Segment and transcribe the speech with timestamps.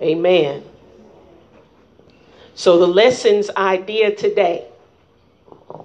[0.00, 0.62] Amen.
[2.54, 4.66] So the lesson's idea today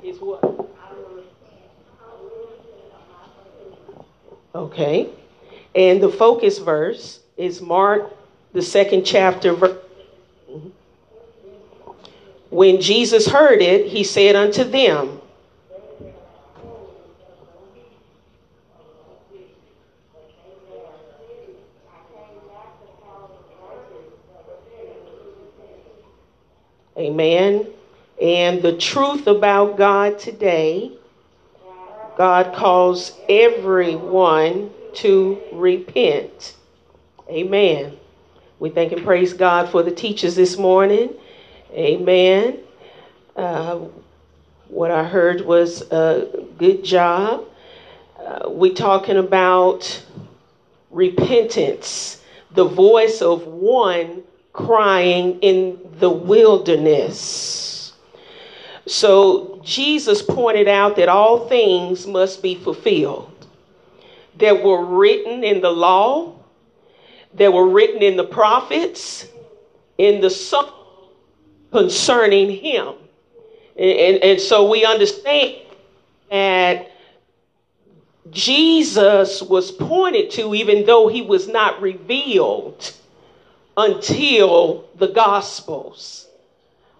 [0.04, 0.44] is what?
[4.54, 5.10] Okay.
[5.74, 8.13] And the focus verse is Mark,
[8.52, 9.53] the second chapter.
[9.53, 10.69] Mm-hmm.
[12.49, 15.21] When Jesus heard it, he said unto them,
[27.01, 27.65] Amen.
[28.21, 30.91] And the truth about God today,
[32.15, 36.55] God calls everyone to repent.
[37.27, 37.97] Amen.
[38.59, 41.15] We thank and praise God for the teachers this morning.
[41.73, 42.59] Amen.
[43.35, 43.79] Uh,
[44.67, 47.45] what I heard was a good job.
[48.19, 50.03] Uh, we talking about
[50.91, 52.21] repentance,
[52.52, 54.21] the voice of one
[54.53, 57.94] crying in the wilderness.
[58.85, 63.27] So Jesus pointed out that all things must be fulfilled
[64.38, 66.35] that were written in the law,
[67.35, 69.27] that were written in the prophets,
[69.97, 70.71] in the song
[71.71, 72.95] concerning him.
[73.77, 75.58] And, and, and so we understand
[76.30, 76.91] that
[78.30, 82.93] Jesus was pointed to, even though he was not revealed
[83.77, 86.27] until the Gospels.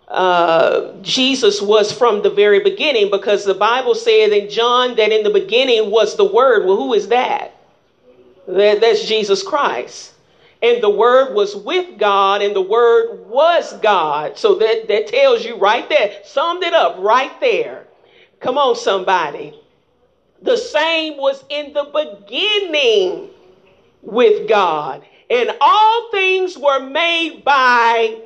[0.08, 5.24] Uh, Jesus was from the very beginning because the Bible said in John that in
[5.24, 6.66] the beginning was the Word.
[6.66, 7.56] Well, who is that?
[8.48, 10.14] that that's Jesus Christ.
[10.62, 14.38] And the Word was with God, and the Word was God.
[14.38, 17.88] So that, that tells you right there, summed it up right there.
[18.40, 19.60] Come on, somebody.
[20.42, 23.30] The same was in the beginning
[24.02, 25.04] with God.
[25.32, 28.20] And all things were made by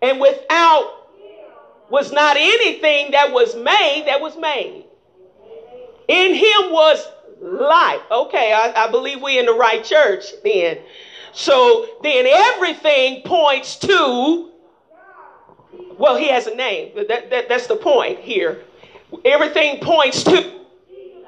[0.00, 1.08] and without
[1.90, 4.84] was not anything that was made that was made.
[6.06, 7.04] In him was
[7.40, 8.00] life.
[8.10, 10.78] Okay, I, I believe we're in the right church then.
[11.32, 14.50] So then everything points to,
[15.98, 16.92] well, he has a name.
[17.08, 18.62] That, that, that's the point here.
[19.24, 21.26] Everything points to Jesus.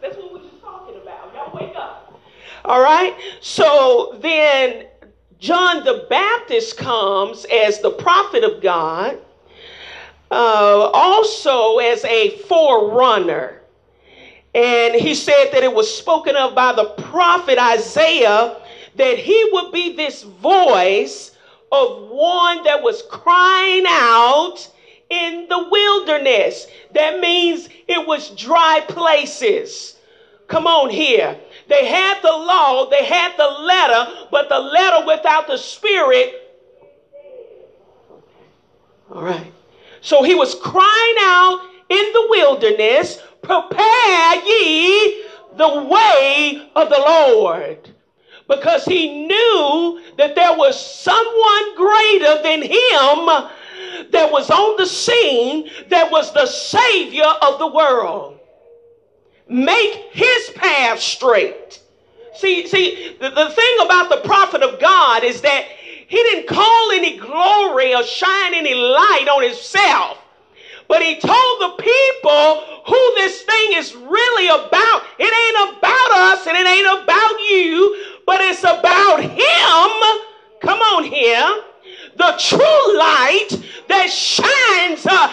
[0.00, 1.34] That's what we're just talking about.
[1.34, 2.18] Y'all wake up.
[2.66, 3.16] All right?
[3.40, 4.86] So then
[5.38, 9.18] John the Baptist comes as the prophet of God,
[10.32, 13.62] uh, also as a forerunner.
[14.52, 18.56] And he said that it was spoken of by the prophet Isaiah
[18.96, 21.32] that he would be this voice
[21.70, 24.56] of one that was crying out
[25.10, 26.66] in the wilderness.
[26.94, 29.95] That means it was dry places.
[30.48, 31.38] Come on here.
[31.68, 36.42] They had the law, they had the letter, but the letter without the spirit.
[39.12, 39.52] All right.
[40.00, 45.24] So he was crying out in the wilderness, prepare ye
[45.56, 47.78] the way of the Lord.
[48.48, 55.68] Because he knew that there was someone greater than him that was on the scene
[55.88, 58.35] that was the Savior of the world
[59.48, 61.80] make his path straight.
[62.34, 65.64] See, see, the, the thing about the prophet of God is that
[66.06, 70.18] he didn't call any glory or shine any light on himself.
[70.88, 75.02] But he told the people who this thing is really about.
[75.18, 80.26] It ain't about us and it ain't about you, but it's about him.
[80.60, 81.62] Come on here.
[82.16, 83.48] The true light
[83.88, 85.28] that shines uh,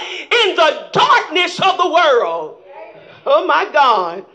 [0.48, 2.63] in the darkness of the world.
[3.26, 4.26] Oh my God.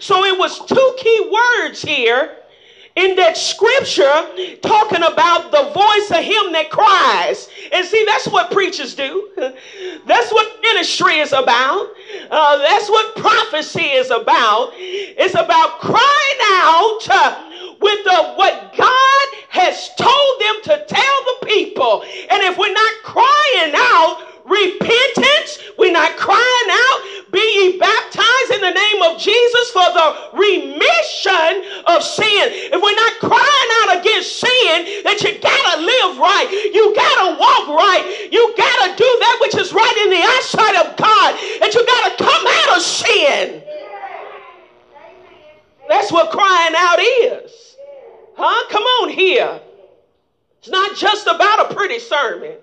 [0.00, 2.30] So it was two key words here
[2.96, 4.26] in that scripture
[4.60, 7.48] talking about the voice of him that cries.
[7.72, 9.24] And see, that's what preachers do.
[10.06, 11.86] That's what ministry is about.
[12.30, 14.70] Uh, that's what prophecy is about.
[14.74, 17.34] It's about crying out uh,
[17.80, 22.02] with the, what God has told them to tell the people.
[22.30, 24.16] And if we're not crying out,
[24.48, 25.58] repentance.
[25.76, 26.98] We're not crying out,
[27.30, 32.72] be ye baptized in the name of Jesus for the remission of sin.
[32.72, 37.68] If we're not crying out against sin, that you gotta live right, you gotta walk
[37.68, 41.30] right, you gotta do that which is right in the eyesight of God,
[41.60, 43.62] that you gotta come out of sin.
[45.88, 47.76] That's what crying out is.
[48.36, 48.68] Huh?
[48.70, 49.60] Come on here.
[50.60, 52.56] It's not just about a pretty sermon.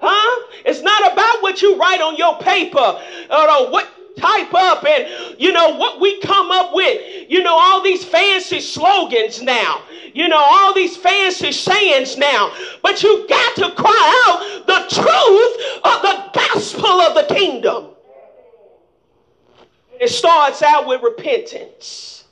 [0.00, 0.46] Huh?
[0.64, 3.88] It's not about what you write on your paper or what
[4.18, 8.60] type up and you know what we come up with you know, all these fancy
[8.60, 9.82] slogans now,
[10.12, 12.52] you know, all these fancy sayings now.
[12.82, 17.90] But you got to cry out the truth of the gospel of the kingdom.
[20.00, 22.24] It starts out with repentance.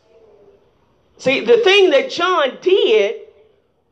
[1.19, 3.21] See, the thing that John did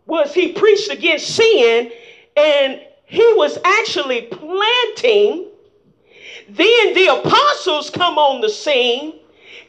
[0.07, 1.93] was he preached against sin
[2.37, 5.47] and he was actually planting.
[6.49, 9.15] Then the apostles come on the scene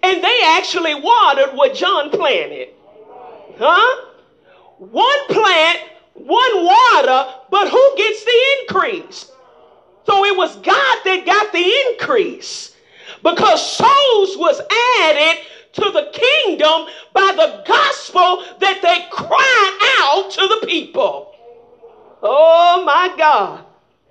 [0.04, 2.70] and they actually watered what John planted.
[3.58, 4.06] Huh?
[4.78, 5.80] One plant,
[6.14, 9.32] one water, but who gets the increase?
[10.06, 12.76] So it was God that got the increase
[13.24, 14.62] because souls was
[15.02, 15.44] added
[15.74, 21.27] to the kingdom by the gospel that they cried out to the people.
[22.30, 23.64] Oh my God.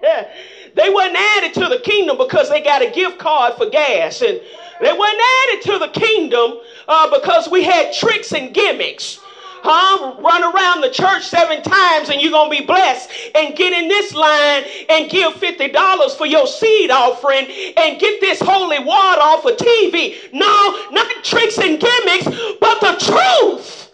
[0.03, 0.29] Yeah.
[0.75, 4.23] They wasn't added to the kingdom because they got a gift card for gas.
[4.23, 4.41] And
[4.81, 6.59] they wasn't added to the kingdom
[6.89, 9.19] uh, because we had tricks and gimmicks.
[9.63, 10.17] Huh?
[10.21, 13.11] Run around the church seven times and you're going to be blessed.
[13.35, 17.47] And get in this line and give $50 for your seed offering
[17.77, 20.33] and get this holy water off of TV.
[20.33, 22.25] No, not tricks and gimmicks,
[22.61, 23.86] but the truth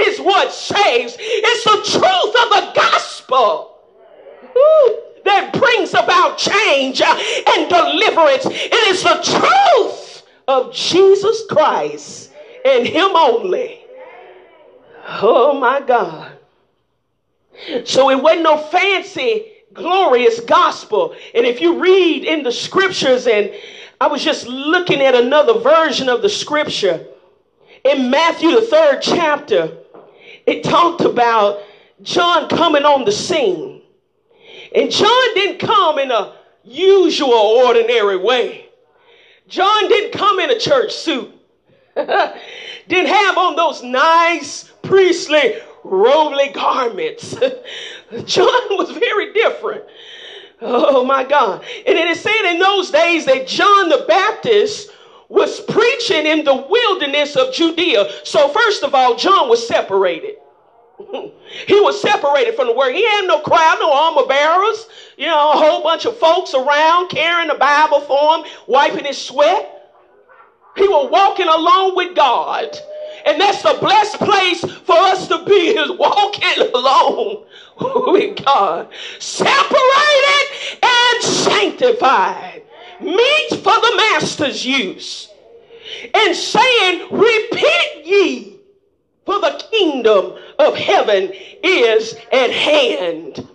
[0.00, 1.16] is what saves.
[1.18, 3.78] It's the truth of the gospel.
[5.24, 8.46] That brings about change uh, and deliverance.
[8.46, 12.32] It is the truth of Jesus Christ
[12.64, 13.80] and Him only.
[15.08, 16.32] Oh my God.
[17.84, 21.14] So it wasn't no fancy, glorious gospel.
[21.34, 23.52] And if you read in the scriptures, and
[24.00, 27.06] I was just looking at another version of the scripture
[27.84, 29.76] in Matthew, the third chapter,
[30.46, 31.60] it talked about
[32.02, 33.82] John coming on the scene.
[34.74, 38.66] And John didn't come in a usual, ordinary way.
[39.48, 41.32] John didn't come in a church suit.
[41.96, 47.34] didn't have on those nice priestly robely garments.
[48.24, 49.84] John was very different.
[50.60, 51.64] Oh my God.
[51.86, 54.90] And it is said in those days that John the Baptist
[55.28, 58.08] was preaching in the wilderness of Judea.
[58.24, 60.36] So, first of all, John was separated.
[61.66, 62.94] he was separated from the world.
[62.94, 64.86] He had no crowd, no armor bearers,
[65.16, 69.20] you know, a whole bunch of folks around carrying the Bible for him, wiping his
[69.20, 69.72] sweat.
[70.76, 72.76] He was walking alone with God.
[73.24, 77.44] And that's the blessed place for us to be is walking alone
[78.12, 78.88] with God.
[79.18, 82.62] Separated and sanctified.
[83.00, 85.28] Meet for the master's use.
[86.14, 88.58] And saying, repent ye,
[89.24, 91.32] for the kingdom of heaven
[91.62, 93.48] is at hand.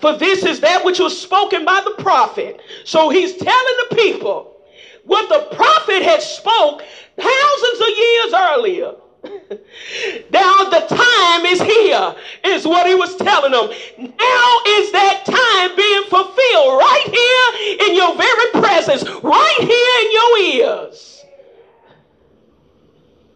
[0.00, 2.60] For this is that which was spoken by the prophet.
[2.84, 4.56] So he's telling the people
[5.04, 6.82] what the prophet had spoke
[7.16, 8.94] thousands of years earlier.
[10.30, 12.14] now the time is here,
[12.44, 13.68] is what he was telling them.
[13.98, 20.12] Now is that time being fulfilled right here in your very presence, right here in
[20.12, 20.38] your
[20.78, 21.24] ears.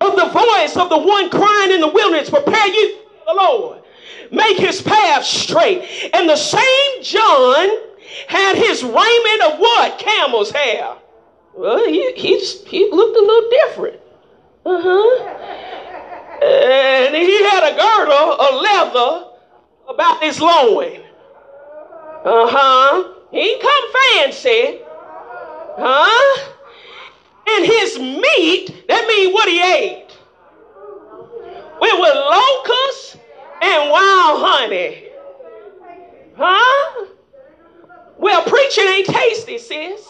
[0.00, 3.82] Of the voice of the one crying in the wilderness, prepare you the Lord.
[4.30, 6.10] Make his path straight.
[6.12, 7.68] And the same John
[8.28, 9.98] had his raiment of what?
[9.98, 10.96] Camel's hair.
[11.54, 14.00] Well, he, he's, he looked a little different.
[14.66, 15.28] Uh huh.
[16.42, 19.28] And he had a girdle of leather
[19.88, 21.00] about his loin.
[22.24, 23.14] Uh huh.
[23.30, 24.80] He come fancy.
[25.76, 26.50] Huh?
[27.46, 30.16] And his meat, that means what he ate.
[31.82, 32.14] It was
[32.64, 33.16] locusts
[33.60, 35.04] and wild honey.
[36.36, 37.06] Huh?
[38.18, 40.00] Well, preaching ain't tasty, sis.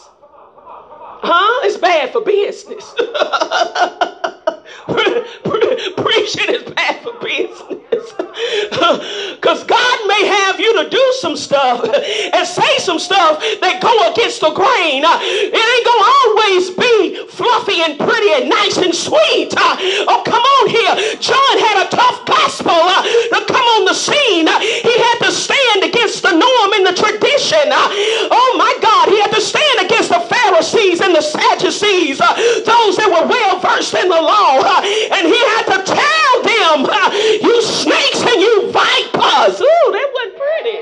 [0.57, 1.65] Huh?
[1.65, 2.93] It's bad for business.
[5.97, 8.13] Preaching is bad for business.
[9.45, 13.93] Because God may have you to do some stuff and say some stuff that go
[14.11, 15.05] against the grain.
[15.05, 19.53] It ain't going to always be fluffy and pretty and nice and sweet.
[19.55, 20.93] Oh, come on here.
[21.21, 24.49] John had a tough gospel uh, to come on the scene.
[24.49, 27.69] He had to stand against the norm and the tradition.
[27.71, 29.09] Oh, my God.
[29.13, 32.33] He had to stand against the Pharisees and the Sadducees, uh,
[32.65, 34.34] those that were well versed in the law.
[34.35, 34.81] Uh,
[35.13, 37.11] and he had to tell them, uh,
[37.41, 39.61] you snakes and you vipers.
[39.61, 40.79] Ooh, that wasn't pretty.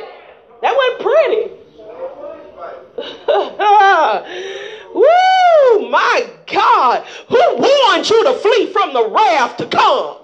[0.61, 1.63] That wasn't pretty.
[4.93, 7.05] Woo, my God.
[7.29, 10.17] Who warned you to flee from the wrath to come?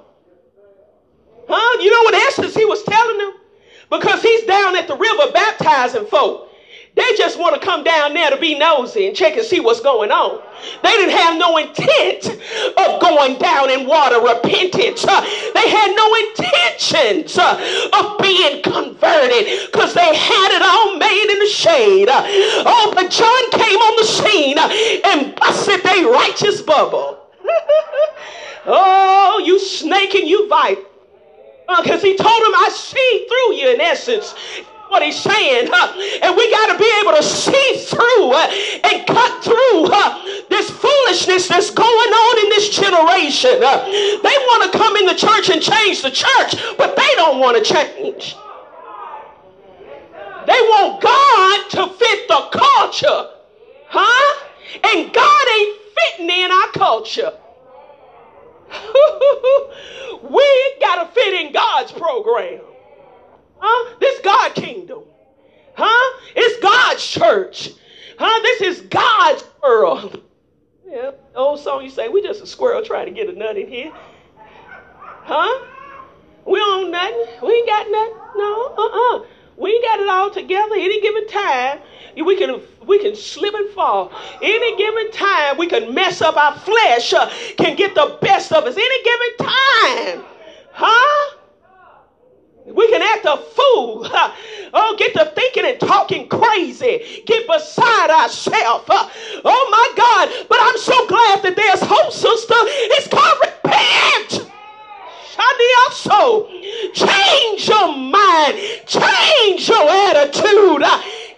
[1.47, 1.81] Huh?
[1.81, 3.33] You know what essence he was telling them?
[3.89, 6.48] Because he's down at the river baptizing folk.
[6.95, 9.79] They just want to come down there to be nosy and check and see what's
[9.79, 10.41] going on.
[10.83, 12.25] They didn't have no intent
[12.77, 15.05] of going down in water repentance.
[15.05, 21.31] Uh, they had no intentions uh, of being converted because they had it all made
[21.31, 22.09] in the shade.
[22.09, 22.23] Uh,
[22.65, 24.69] oh, but John came on the scene uh,
[25.13, 27.19] and busted their righteous bubble.
[28.65, 30.81] oh, you snake and you viper.
[31.77, 34.33] Because uh, he told him, I see through you in essence
[34.89, 35.69] what he's saying.
[36.21, 38.51] And we got to be able to see through uh,
[38.83, 39.89] and cut through
[40.49, 43.59] this foolishness that's going on in this generation.
[43.59, 47.57] They want to come in the church and change the church, but they don't want
[47.57, 48.35] to change.
[50.47, 53.29] They want God to fit the culture.
[53.87, 54.45] Huh?
[54.83, 57.33] And God ain't fitting in our culture.
[60.29, 62.61] we got to fit in God's program.
[63.59, 63.95] Huh?
[63.99, 65.03] This God kingdom.
[65.75, 66.19] Huh?
[66.35, 67.71] It's God's church.
[68.17, 68.41] Huh?
[68.41, 70.23] This is God's world.
[70.87, 73.67] Yeah, old song you say, we just a squirrel trying to get a nut in
[73.67, 73.91] here.
[75.23, 75.65] Huh?
[76.45, 77.25] We own nothing.
[77.43, 78.17] We ain't got nothing.
[78.35, 79.25] No, uh-uh.
[79.55, 81.79] We ain't got it all together any given time.
[82.15, 84.11] We can we can slip and fall.
[84.41, 88.63] Any given time, we can mess up our flesh, uh, can get the best of
[88.63, 88.75] us.
[88.75, 90.25] Any given time.
[90.71, 91.37] Huh?
[93.13, 94.07] Act a fool.
[94.71, 97.23] Oh, get to thinking and talking crazy.
[97.25, 98.85] Get beside ourselves.
[98.89, 100.29] Oh my God.
[100.47, 102.53] But I'm so glad that there's hope, sister.
[102.55, 104.51] It's called repent.
[105.87, 106.47] Also,
[106.93, 110.83] change your mind, change your attitude.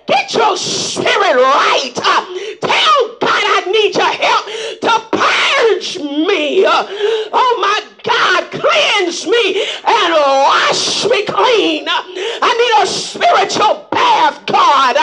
[0.08, 1.92] Get your spirit right.
[1.96, 4.46] Tell God I need your help
[4.82, 6.66] to purge me.
[6.68, 11.86] Oh my God, cleanse me and wash me clean.
[11.88, 14.96] I need a spiritual bath, God,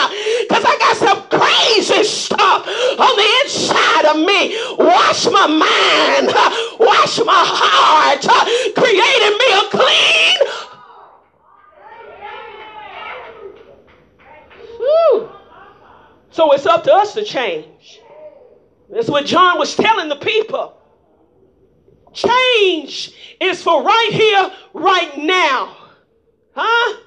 [0.48, 4.56] because I got some crazy stuff on the inside of me.
[4.78, 6.32] Wash my mind,
[6.80, 8.22] wash my heart,
[8.74, 10.38] creating me a clean.
[16.30, 18.04] So it's up to us to change.
[18.88, 20.77] That's what John was telling the people.
[22.12, 25.76] Change is for right here, right now.
[26.54, 27.00] Huh?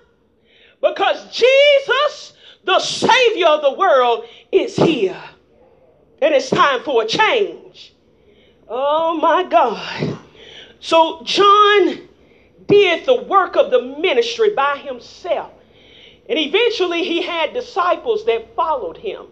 [0.82, 5.22] Because Jesus, the Savior of the world, is here.
[6.22, 7.94] And it's time for a change.
[8.68, 10.20] Oh my God.
[10.80, 12.08] So John
[12.68, 15.52] did the work of the ministry by himself.
[16.30, 19.26] And eventually he had disciples that followed him.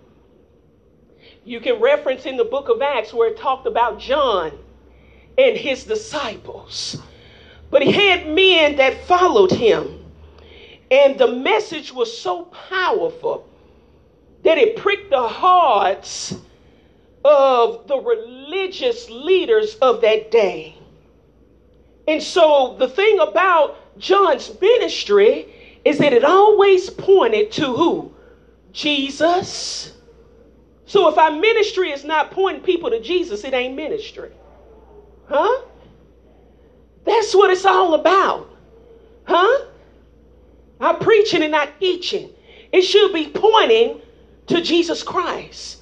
[1.46, 4.52] You can reference in the book of Acts where it talked about John
[5.40, 7.02] and his disciples.
[7.72, 10.06] But he had men that followed him.
[10.92, 13.48] And the message was so powerful
[14.44, 16.36] that it pricked the hearts
[17.24, 20.76] of the religious leaders of that day.
[22.08, 25.54] And so the thing about John's ministry
[25.86, 28.14] is that it always pointed to who?
[28.74, 29.94] Jesus.
[30.86, 34.32] So if our ministry is not pointing people to Jesus, it ain't ministry.
[35.30, 35.62] Huh?
[37.06, 38.50] That's what it's all about.
[39.26, 39.66] Huh?
[40.80, 42.32] Our preaching and not teaching.
[42.72, 44.02] It should be pointing
[44.48, 45.78] to Jesus Christ.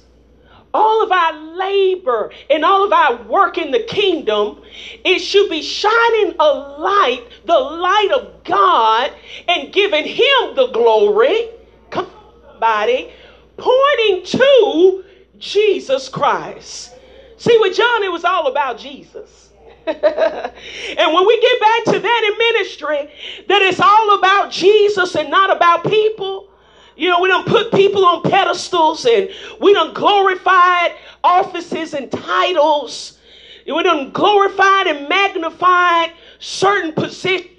[0.74, 4.62] All of our labor and all of our work in the kingdom,
[5.04, 9.12] it should be shining a light, the light of God,
[9.48, 11.48] and giving Him the glory.
[11.90, 13.10] Come on, somebody.
[13.56, 15.04] Pointing to
[15.38, 16.94] Jesus Christ.
[17.38, 19.50] See, with John, it was all about Jesus.
[19.86, 25.30] and when we get back to that in ministry, that it's all about Jesus and
[25.30, 26.50] not about people.
[26.96, 29.30] You know, we don't put people on pedestals and
[29.60, 33.18] we don't glorified offices and titles.
[33.64, 37.52] We don't glorified and magnified certain positions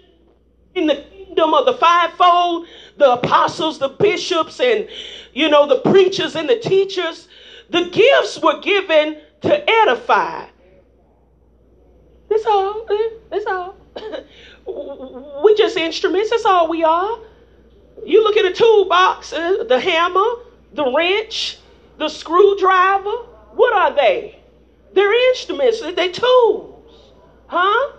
[0.75, 2.67] in the kingdom of the fivefold,
[2.98, 4.89] the apostles, the bishops, and
[5.33, 7.29] you know, the preachers and the teachers.
[7.69, 10.46] The gifts were given to edify.
[12.29, 12.88] That's all.
[13.29, 13.75] That's all.
[15.43, 16.29] we just instruments.
[16.29, 17.19] That's all we are.
[18.05, 20.25] You look at a toolbox, uh, the hammer,
[20.74, 21.58] the wrench,
[21.98, 23.25] the screwdriver.
[23.53, 24.39] What are they?
[24.93, 25.81] They're instruments.
[25.81, 27.13] They're tools.
[27.48, 27.93] Huh?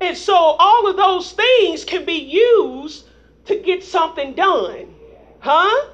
[0.00, 3.06] And so all of those things can be used
[3.46, 4.94] to get something done.
[5.40, 5.90] Huh?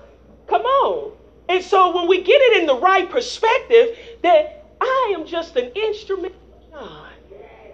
[0.47, 1.13] Come on.
[1.51, 5.73] And so when we get it in the right perspective, that I am just an
[5.75, 6.35] instrument
[6.73, 7.13] God.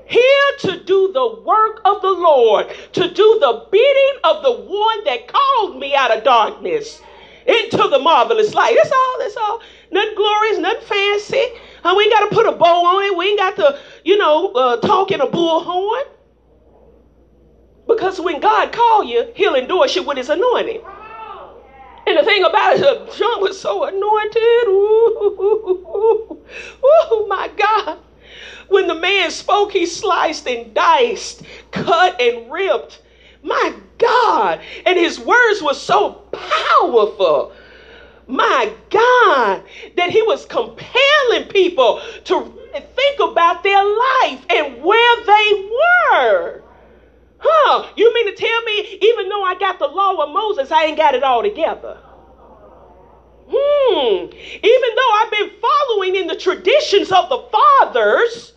[0.06, 5.04] Here to do the work of the Lord, to do the bidding of the one
[5.04, 7.02] that called me out of darkness.
[7.46, 8.76] into the marvelous light.
[8.82, 9.16] That's all.
[9.20, 9.60] That's all.
[9.92, 11.44] Nothing glorious, nothing fancy.
[11.84, 13.16] Uh, we ain't got to put a bow on it.
[13.16, 16.04] We ain't got to, you know, uh, talk in a bullhorn.
[17.88, 20.82] Because when God call you, he'll endorse you with his anointing.
[22.16, 24.68] And the thing about it, John was so anointed.
[24.68, 26.42] Ooh,
[27.12, 27.98] ooh, my God.
[28.68, 31.42] When the man spoke, he sliced and diced,
[31.72, 33.02] cut and ripped.
[33.42, 34.60] My God.
[34.86, 37.52] And his words were so powerful.
[38.26, 39.62] My God.
[39.96, 42.52] That he was compelling people to
[42.94, 46.62] think about their life and where they were.
[47.40, 47.92] Huh?
[47.94, 50.96] You mean to tell me, even though I got the law of Moses, I ain't
[50.96, 51.98] got it all together?
[53.48, 54.26] Hmm.
[54.26, 58.52] Even though I've been following in the traditions of the fathers,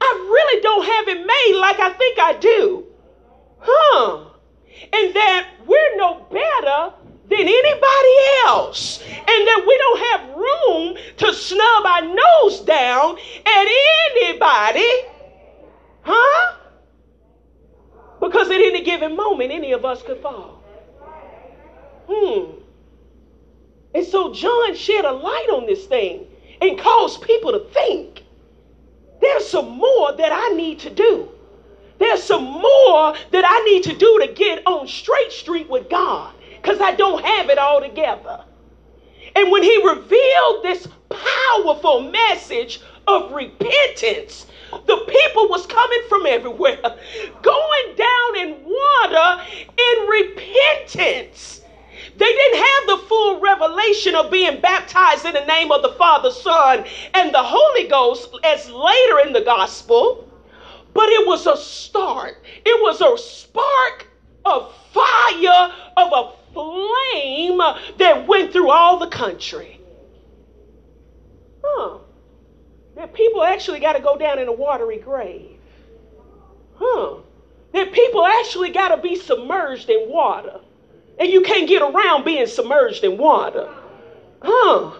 [0.00, 2.86] I really don't have it made like I think I do.
[3.58, 4.24] Huh?
[4.92, 6.94] And that we're no better
[7.28, 9.00] than anybody else.
[9.02, 13.66] And that we don't have room to snub our nose down at
[14.20, 14.90] anybody.
[16.02, 16.56] Huh?
[18.20, 20.62] Because at any given moment, any of us could fall.
[22.08, 22.65] Hmm.
[23.96, 26.26] And so John shed a light on this thing
[26.60, 28.24] and caused people to think
[29.22, 31.30] there's some more that I need to do.
[31.98, 36.34] There's some more that I need to do to get on straight street with God
[36.60, 38.44] because I don't have it all together.
[39.34, 46.82] And when he revealed this powerful message of repentance, the people was coming from everywhere,
[47.42, 49.42] going down in water
[49.78, 51.62] in repentance.
[52.16, 56.30] They didn't have the full revelation of being baptized in the name of the Father,
[56.30, 56.84] Son,
[57.14, 60.28] and the Holy Ghost as later in the gospel,
[60.94, 62.42] but it was a start.
[62.64, 64.08] It was a spark
[64.44, 67.58] of fire, of a flame
[67.98, 69.80] that went through all the country.
[71.62, 71.98] Huh.
[72.94, 75.58] That people actually got to go down in a watery grave.
[76.76, 77.16] Huh.
[77.72, 80.60] That people actually got to be submerged in water.
[81.18, 83.68] And you can't get around being submerged in water.
[84.42, 84.92] Huh.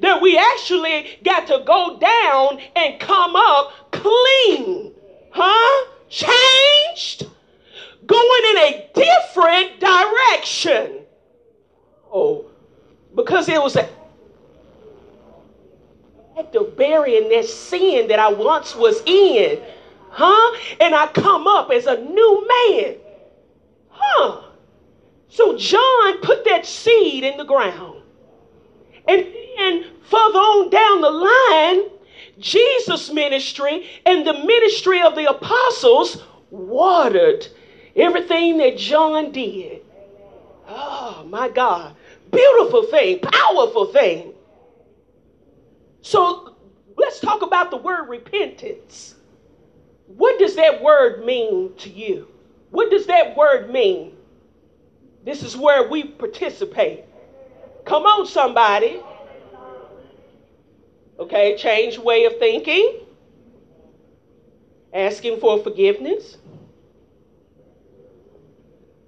[0.00, 4.92] That we actually got to go down and come up clean.
[5.30, 5.86] Huh?
[6.08, 7.26] Changed.
[8.04, 10.98] Going in a different direction.
[12.12, 12.46] Oh,
[13.14, 13.88] because it was an
[16.38, 19.62] act of burying that sin that I once was in.
[20.10, 20.58] Huh?
[20.80, 22.96] And I come up as a new man.
[23.88, 24.42] Huh?
[25.32, 28.02] So John put that seed in the ground.
[29.08, 31.98] And then further on down the line,
[32.38, 37.46] Jesus' ministry and the ministry of the apostles watered
[37.96, 39.80] everything that John did.
[40.68, 41.96] Oh my God.
[42.30, 44.34] Beautiful thing, powerful thing.
[46.02, 46.56] So
[46.94, 49.14] let's talk about the word repentance.
[50.08, 52.28] What does that word mean to you?
[52.68, 54.18] What does that word mean?
[55.24, 57.04] This is where we participate.
[57.84, 59.00] Come on, somebody.
[61.18, 63.00] Okay, change way of thinking.
[64.92, 66.38] Asking for forgiveness.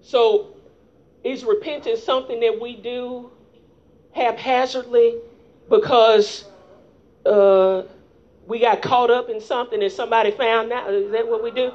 [0.01, 0.55] So,
[1.25, 3.31] is repentance something that we do
[4.13, 5.17] haphazardly
[5.69, 6.45] because
[7.27, 7.83] uh,
[8.47, 10.93] we got caught up in something and somebody found out?
[10.93, 11.73] Is that what we do?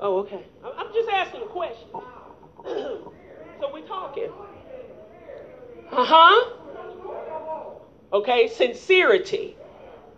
[0.00, 0.44] Oh, okay.
[0.64, 1.88] I'm just asking a question.
[3.60, 4.30] So we're talking.
[5.92, 6.50] Uh huh.
[8.12, 9.56] Okay, sincerity.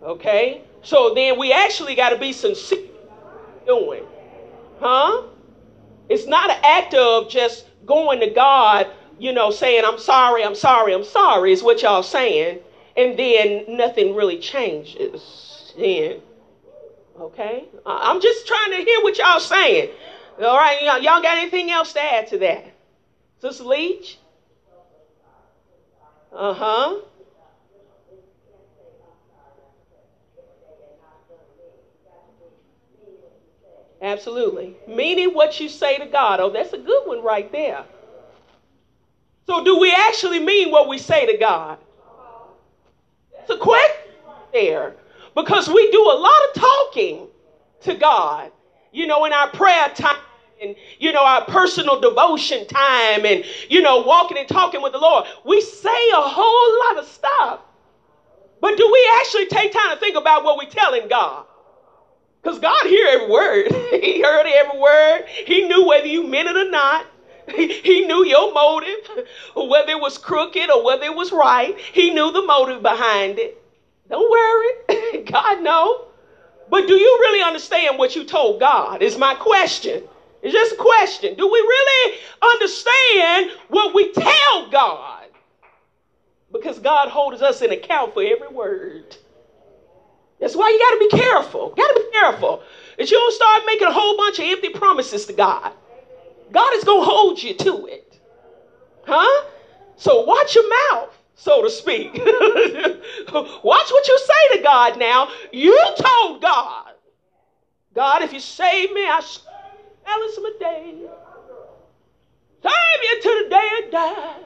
[0.01, 2.87] Okay, so then we actually got to be sincere
[3.65, 4.03] doing.
[4.79, 5.23] Huh?
[6.09, 10.55] It's not an act of just going to God, you know, saying, I'm sorry, I'm
[10.55, 12.59] sorry, I'm sorry, is what y'all saying.
[12.97, 15.73] And then nothing really changes.
[15.77, 16.21] Then,
[17.19, 17.65] okay?
[17.85, 19.89] I'm just trying to hear what y'all saying.
[20.39, 22.72] All right, y'all got anything else to add to that?
[23.43, 24.19] Sister Leach?
[26.31, 27.01] Uh huh.
[34.01, 34.77] Absolutely.
[34.87, 36.39] Meaning what you say to God.
[36.39, 37.83] Oh, that's a good one right there.
[39.45, 41.79] So, do we actually mean what we say to God?
[43.41, 44.13] It's a question
[44.53, 44.95] there.
[45.35, 47.27] Because we do a lot of talking
[47.81, 48.53] to God,
[48.93, 50.15] you know, in our prayer time
[50.63, 54.99] and you know our personal devotion time and you know walking and talking with the
[54.99, 57.61] lord we say a whole lot of stuff
[58.61, 61.45] but do we actually take time to think about what we're telling god
[62.41, 63.67] because god hear every word
[64.01, 67.07] he heard every word he knew whether you meant it or not
[67.55, 71.77] He, knew your motive, whether it was crooked or whether it was right.
[71.93, 73.57] He knew the motive behind it.
[74.09, 75.23] Don't worry.
[75.25, 75.99] God know.
[76.69, 79.01] But do you really understand what you told God?
[79.01, 80.03] Is my question.
[80.43, 81.35] It's just a question.
[81.35, 85.29] Do we really understand what we tell God?
[86.51, 89.15] Because God holds us in account for every word.
[90.41, 91.69] That's why you got to be careful.
[91.69, 92.61] Got to be careful
[92.97, 95.71] that you don't start making a whole bunch of empty promises to God.
[96.51, 98.19] God is going to hold you to it.
[99.05, 99.45] Huh?
[99.95, 102.13] So watch your mouth, so to speak.
[102.13, 105.31] watch what you say to God now.
[105.53, 106.91] You told God,
[107.93, 109.21] God, if you save me, I
[110.05, 110.95] balance my day.
[112.63, 114.37] Save you to the day I die.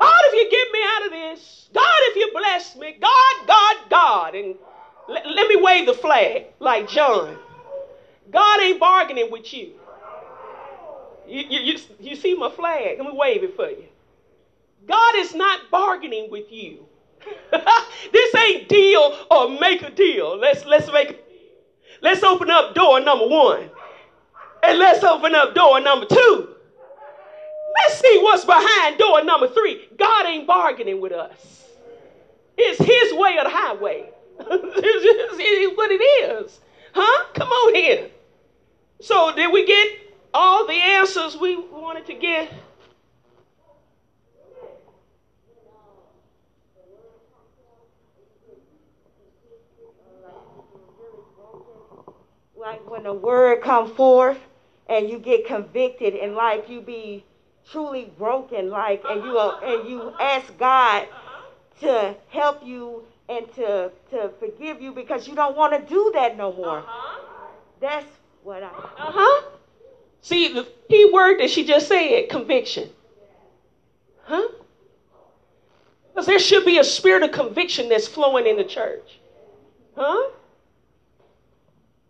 [0.00, 1.70] God, if you get me out of this.
[1.74, 2.92] God, if you bless me.
[3.00, 4.34] God, God, God.
[4.34, 4.56] And
[5.08, 7.38] let, let me wave the flag like John.
[8.30, 9.72] God ain't bargaining with you.
[11.26, 12.98] You, you, you, you see my flag?
[12.98, 13.88] Let me wave it for you.
[14.86, 16.86] God is not bargaining with you.
[18.12, 20.38] this ain't deal or make a deal.
[20.38, 21.14] Let's let's make.
[22.00, 23.70] Let's open up door number one.
[24.62, 26.54] And let's open up door number two.
[27.76, 29.88] Let's see what's behind door number three.
[29.96, 31.64] God ain't bargaining with us.
[32.56, 34.10] It's his way or the highway.
[34.40, 36.60] it's what it is.
[36.92, 37.26] Huh?
[37.34, 38.10] Come on here.
[39.00, 39.88] So did we get
[40.34, 42.50] all the answers we wanted to get?
[52.68, 54.36] Like when the word come forth
[54.90, 57.24] and you get convicted in life, you be
[57.70, 61.08] truly broken, like, and you and you ask God
[61.80, 66.36] to help you and to to forgive you because you don't want to do that
[66.36, 66.80] no more.
[66.80, 67.48] Uh-huh.
[67.80, 68.06] That's
[68.42, 68.66] what I.
[68.66, 69.44] Uh huh.
[70.20, 72.90] See the key word that she just said: conviction.
[74.24, 74.46] Huh?
[76.10, 79.20] Because there should be a spirit of conviction that's flowing in the church.
[79.96, 80.32] Huh?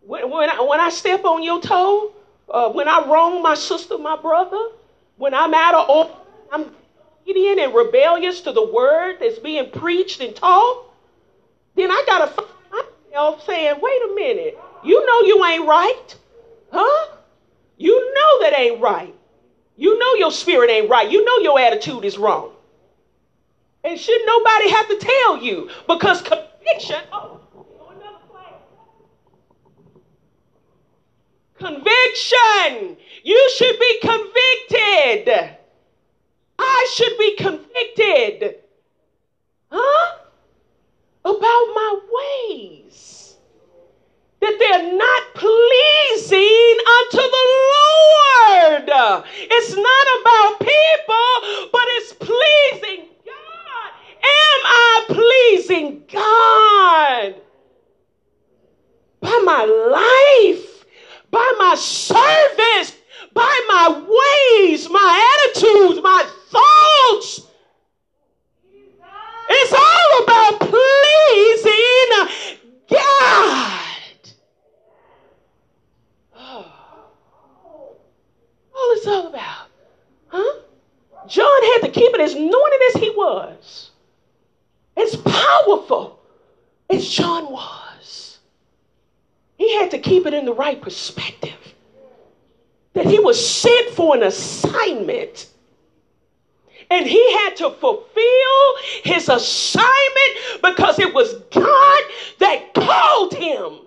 [0.09, 2.11] When, when, I, when I step on your toe,
[2.49, 4.69] uh, when I wrong my sister, my brother,
[5.17, 6.13] when I'm out of order,
[6.51, 6.75] I'm
[7.21, 10.85] obedient and rebellious to the word that's being preached and taught,
[11.75, 16.17] then I gotta find myself saying, wait a minute, you know you ain't right.
[16.71, 17.15] Huh?
[17.77, 19.13] You know that ain't right.
[19.77, 21.07] You know your spirit ain't right.
[21.11, 22.53] You know your attitude is wrong.
[23.83, 27.38] And should nobody have to tell you because conviction, oh,
[31.59, 32.97] Conviction.
[33.23, 35.57] You should be convicted.
[36.57, 38.55] I should be convicted.
[39.69, 40.17] Huh?
[41.25, 41.99] About my
[42.49, 43.35] ways.
[44.39, 47.45] That they're not pleasing unto the
[47.75, 48.89] Lord.
[49.51, 53.91] It's not about people, but it's pleasing God.
[54.23, 57.35] Am I pleasing God?
[59.19, 60.78] By my life
[61.31, 62.95] by my service,
[63.33, 67.47] by my ways, my attitudes, my thoughts.
[69.51, 71.75] It's all about pleasing
[72.89, 73.79] God.
[76.35, 76.65] Oh.
[78.75, 79.67] All it's all about.
[80.27, 80.59] Huh?
[81.27, 83.91] John had to keep it as anointed as he was.
[84.95, 86.19] As powerful
[86.89, 87.88] as John was.
[89.59, 91.53] He had to keep it in the right perspective.
[92.93, 95.47] That he was sent for an assignment.
[96.89, 102.03] And he had to fulfill his assignment because it was God
[102.39, 103.81] that called him.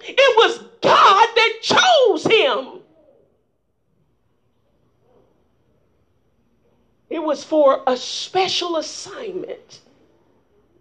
[0.00, 2.80] It was God that chose him.
[7.10, 9.82] It was for a special assignment.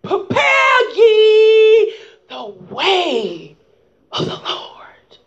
[0.02, 1.94] Prepare ye
[2.30, 3.55] the way
[4.18, 5.18] of the Lord.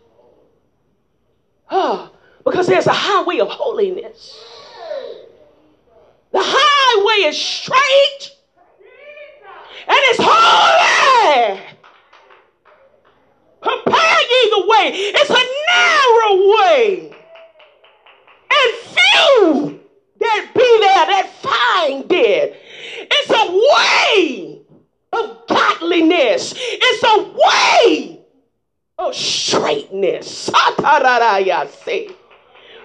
[1.71, 2.11] Oh,
[2.43, 4.43] because there's a highway of holiness.
[6.31, 8.35] The highway is straight
[9.87, 11.59] and it's holy.
[13.61, 14.91] Prepare ye the way.
[14.93, 17.15] It's a narrow way.
[18.51, 19.79] And few
[20.19, 22.55] that be there that find it.
[23.11, 24.61] It's a way
[25.13, 26.53] of godliness.
[26.55, 28.18] It's a way
[29.01, 30.49] Oh, straightness.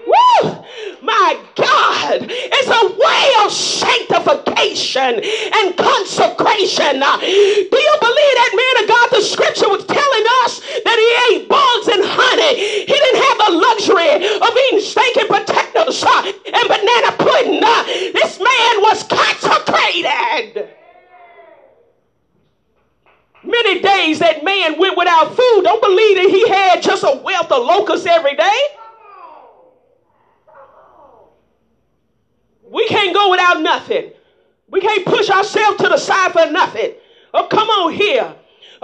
[0.07, 0.63] Woo!
[1.03, 7.03] My God, it's a way of sanctification and consecration.
[7.03, 9.11] Uh, do you believe that man of God?
[9.11, 12.63] The scripture was telling us that he ate bugs and honey.
[12.63, 17.59] He didn't have the luxury of eating steak stinking potatoes uh, and banana pudding.
[17.59, 17.83] Uh,
[18.15, 20.71] this man was consecrated.
[23.45, 25.63] Many days that man went without food.
[25.65, 28.61] Don't believe that he had just a wealth of locusts every day.
[32.71, 34.13] We can't go without nothing.
[34.69, 36.95] We can't push ourselves to the side for nothing.
[37.33, 38.35] Oh, come on here.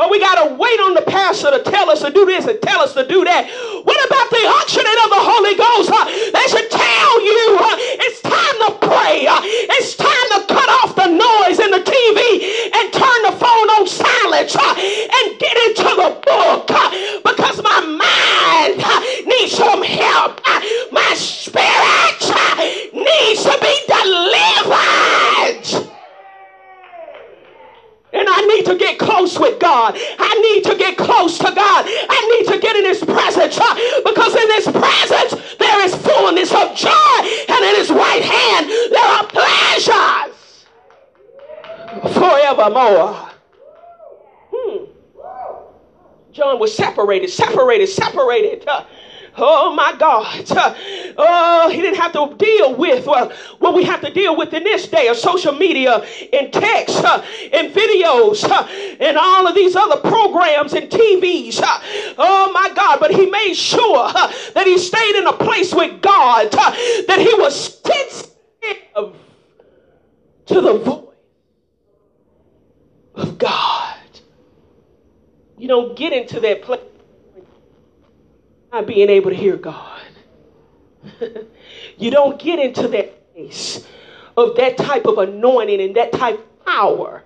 [0.00, 2.56] Oh, we got to wait on the pastor to tell us to do this and
[2.62, 3.44] tell us to do that.
[3.84, 5.92] What about the unctioning of the Holy Ghost?
[5.92, 6.08] Huh?
[6.08, 7.76] They should tell you huh?
[8.00, 9.28] it's time to pray.
[9.28, 9.44] Huh?
[9.44, 12.18] It's time to cut off the noise in the TV
[12.76, 16.68] and turn the phone on silence and get into the book
[17.24, 18.76] because my mind
[19.26, 20.42] needs some help.
[20.92, 22.20] My spirit
[22.92, 25.88] needs to be delivered.
[28.12, 29.96] And I need to get close with God.
[29.96, 31.86] I need to get close to God.
[31.86, 33.58] I need to get in His presence
[34.04, 39.04] because in His presence there is fullness of joy, and in His right hand there
[39.04, 40.29] are pleasures
[42.12, 43.30] forevermore.
[44.52, 44.84] Hmm.
[46.32, 48.66] John was separated, separated, separated.
[48.66, 48.84] Uh,
[49.36, 50.44] Oh my God.
[51.16, 54.64] Oh, he didn't have to deal with well, what we have to deal with in
[54.64, 57.22] this day of social media and text uh,
[57.52, 58.66] and videos uh,
[59.00, 61.60] and all of these other programs and TVs.
[61.60, 61.80] Uh,
[62.18, 63.00] oh my God.
[63.00, 66.70] But he made sure uh, that he stayed in a place with God, uh,
[67.06, 69.14] that he was sensitive
[70.46, 71.04] to the voice
[73.14, 73.96] of God.
[75.60, 76.80] You don't get into that place
[78.72, 80.00] not being able to hear God.
[81.98, 83.86] you don't get into that place
[84.38, 87.24] of that type of anointing and that type of power,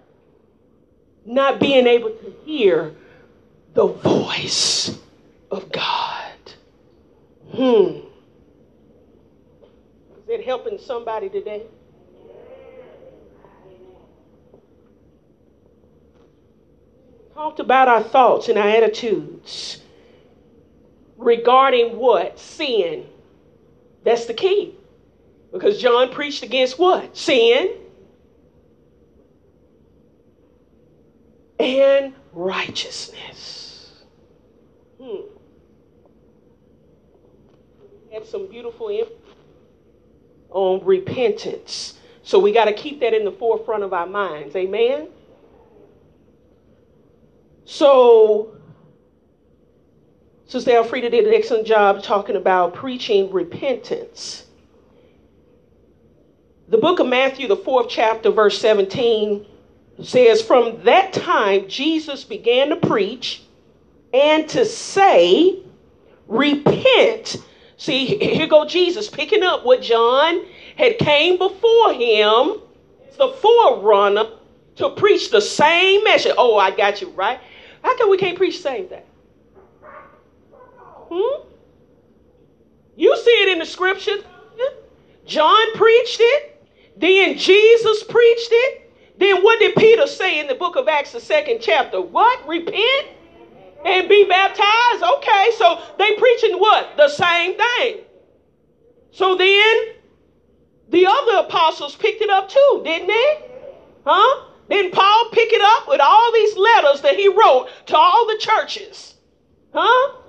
[1.25, 2.97] not being able to hear
[3.75, 4.99] the voice
[5.53, 6.33] of God.
[7.53, 8.01] Hmm.
[10.19, 11.63] Is it helping somebody today?
[17.35, 19.81] Talked about our thoughts and our attitudes
[21.17, 22.39] regarding what?
[22.39, 23.07] Sin.
[24.05, 24.75] That's the key.
[25.53, 27.17] Because John preached against what?
[27.17, 27.77] Sin
[31.59, 33.93] and righteousness.
[35.03, 35.23] Hmm.
[38.13, 39.13] Had some beautiful info
[40.51, 41.95] on repentance.
[42.23, 44.55] So we got to keep that in the forefront of our minds.
[44.55, 45.09] Amen.
[47.65, 48.55] So
[50.47, 54.47] Sister Elfrida did an excellent job talking about preaching repentance.
[56.69, 59.47] The book of Matthew, the fourth chapter, verse 17,
[60.03, 63.43] says, From that time Jesus began to preach
[64.13, 65.59] and to say,
[66.27, 67.37] Repent.
[67.77, 70.45] See, here go Jesus picking up what John
[70.77, 72.61] had came before him,
[73.19, 74.31] the forerunner,
[74.77, 76.35] to preach the same message.
[76.39, 77.41] Oh, I got you, right?
[77.85, 79.03] How come we can't preach the same thing?
[81.13, 81.49] Hmm?
[82.97, 84.17] You see it in the scripture.
[85.27, 86.67] John preached it.
[86.97, 88.93] Then Jesus preached it.
[89.19, 92.01] Then what did Peter say in the book of Acts, the second chapter?
[92.01, 92.49] What?
[92.49, 93.09] Repent
[93.85, 95.03] and be baptized?
[95.17, 96.97] Okay, so they preaching what?
[96.97, 97.99] The same thing.
[99.11, 99.77] So then
[100.89, 103.39] the other apostles picked it up too, didn't they?
[104.07, 104.47] Huh?
[104.69, 108.39] Then Paul pick it up with all these letters that he wrote to all the
[108.39, 109.15] churches.
[109.73, 110.21] Huh?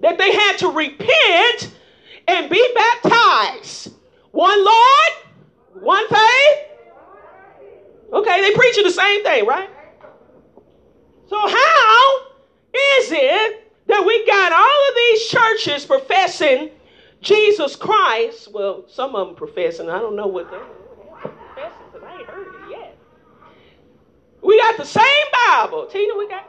[0.00, 1.74] that they had to repent
[2.26, 3.92] and be baptized.
[4.30, 5.12] One Lord,
[5.80, 6.58] one faith.
[8.12, 9.68] Okay, they preaching the same thing, right?
[11.28, 12.18] So how
[12.72, 16.70] is it that we got all of these churches professing
[17.20, 18.52] Jesus Christ?
[18.52, 19.90] Well, some of them professing.
[19.90, 20.60] I don't know what they're
[21.20, 22.47] professing I ain't heard.
[24.42, 25.04] We got the same
[25.46, 25.86] Bible.
[25.86, 26.44] Tina, we got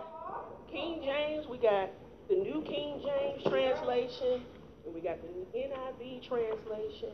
[0.71, 1.47] King James.
[1.47, 1.89] We got
[2.30, 4.43] the New King James translation,
[4.86, 7.13] and we got the NIV translation,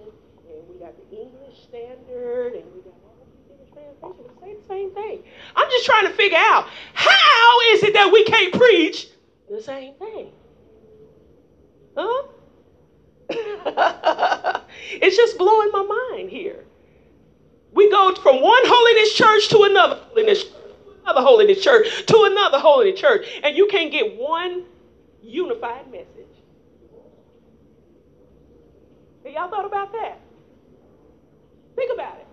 [0.49, 4.55] and we got the English Standard, and we got all these different translations that say
[4.55, 5.23] the same thing.
[5.55, 9.07] I'm just trying to figure out how is it that we can't preach
[9.49, 10.31] the same thing?
[11.95, 12.27] Huh?
[14.91, 16.65] it's just blowing my mind here.
[17.71, 20.45] We go from one holiness church to another holiness,
[21.05, 24.63] another holiness church to another holiness church, and you can't get one
[25.21, 26.07] unified message.
[29.23, 30.19] Have y'all thought about that?
[31.75, 32.25] Think about it.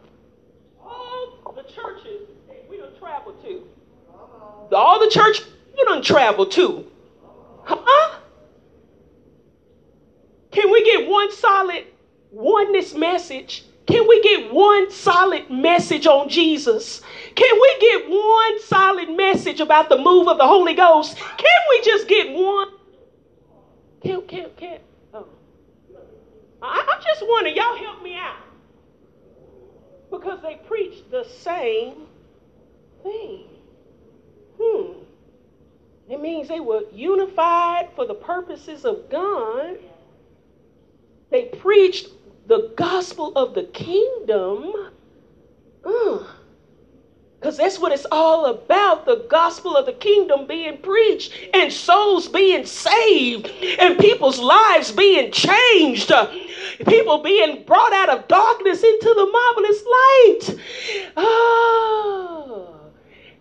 [0.80, 2.28] All the churches
[2.68, 3.66] we don't travel to,
[4.74, 5.42] all the church
[5.76, 6.86] we don't travel to,
[7.64, 8.18] huh?
[10.50, 11.84] Can we get one solid
[12.30, 13.64] oneness message?
[13.92, 17.02] Can we get one solid message on Jesus?
[17.34, 21.14] Can we get one solid message about the move of the Holy Ghost?
[21.14, 22.68] Can we just get one?
[24.02, 24.80] Can, can, can.
[25.12, 25.26] Oh.
[26.62, 28.38] I, I'm just wondering, y'all help me out.
[30.10, 32.06] Because they preach the same
[33.02, 33.44] thing.
[34.58, 34.92] Hmm.
[36.08, 39.76] It means they were unified for the purposes of God.
[41.30, 42.08] They preached
[42.46, 44.72] the gospel of the kingdom.
[45.82, 46.26] Mm.
[47.42, 52.28] Because that's what it's all about the gospel of the kingdom being preached and souls
[52.28, 53.48] being saved
[53.80, 56.12] and people's lives being changed.
[56.86, 60.60] People being brought out of darkness into the marvelous light.
[61.16, 62.76] Oh.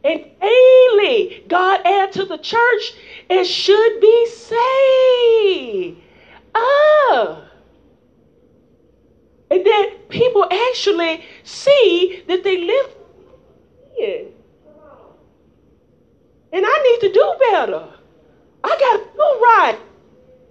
[0.03, 2.93] And daily, God add to the church,
[3.29, 6.01] it should be saved.
[6.55, 7.50] Oh.
[9.51, 12.95] And then people actually see that they live
[13.99, 14.27] in.
[16.53, 17.87] And I need to do better.
[18.63, 19.77] I got to do right.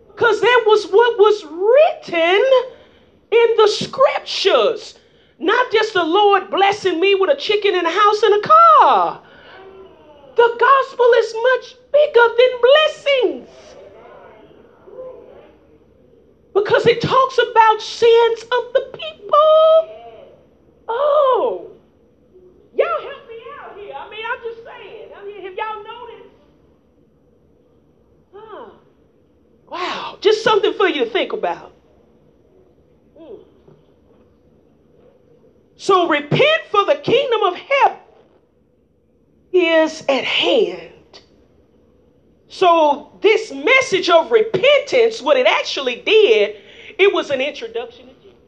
[0.09, 2.43] Because that was what was written
[3.31, 4.99] in the scriptures.
[5.39, 9.23] Not just the Lord blessing me with a chicken and a house and a car.
[10.37, 13.70] The gospel is much bigger than blessings
[16.55, 19.89] because it talks about sins of the people.
[20.89, 21.71] Oh,
[22.75, 23.95] y'all help me out here.
[23.95, 25.11] I mean, I'm just saying.
[25.17, 26.35] I mean, have y'all noticed?
[28.35, 28.71] Huh.
[29.69, 31.73] Wow, just something for you to think about.
[33.17, 33.37] Hmm.
[35.77, 37.99] So repent for the kingdom of heaven
[39.53, 40.93] is at hand.
[42.51, 46.57] So, this message of repentance, what it actually did,
[46.99, 48.39] it was an introduction to Jesus.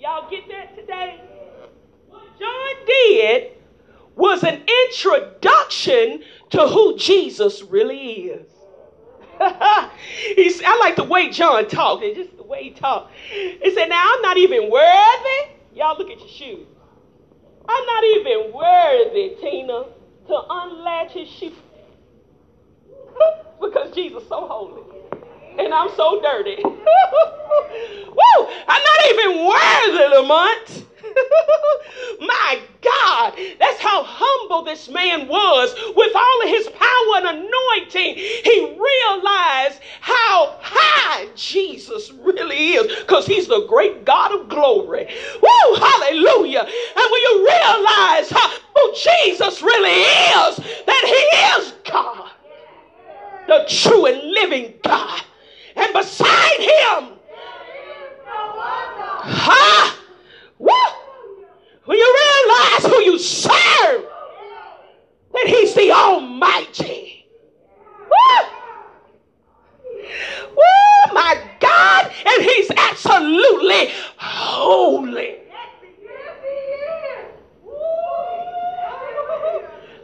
[0.00, 1.20] Y'all get that today?
[2.08, 3.52] What John did
[4.16, 8.50] was an introduction to who Jesus really is.
[10.34, 13.12] He's, I like the way John talked, and just the way he talked.
[13.14, 15.52] He said, Now I'm not even worthy.
[15.74, 16.66] Y'all look at your shoes.
[17.68, 19.84] I'm not even worthy, Tina,
[20.28, 21.52] to unlatch his shoes
[23.60, 24.82] because Jesus so holy.
[25.58, 26.62] And I'm so dirty.
[26.64, 28.48] Woo!
[28.68, 30.86] I'm not even worthy, Lamont.
[32.20, 38.14] My God, that's how humble this man was with all of his power and anointing.
[38.16, 45.08] He realized how high Jesus really is because he's the great God of glory.
[45.42, 46.60] Woo, hallelujah.
[46.60, 52.30] And when you realize how, who Jesus really is, that he is God
[53.48, 55.22] the true and living God.
[55.74, 57.18] And beside him,
[59.20, 59.96] huh?
[60.58, 60.94] What?
[61.86, 64.04] When you realize who you serve,
[65.32, 67.26] that he's the Almighty.
[68.10, 68.48] Woo!
[70.50, 75.36] Woo, my God, and he's absolutely holy.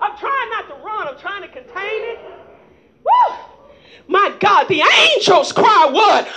[0.00, 2.43] I'm trying not to run, I'm trying to contain it.
[3.05, 3.35] Woo!
[4.09, 6.29] My God, the angels cry what?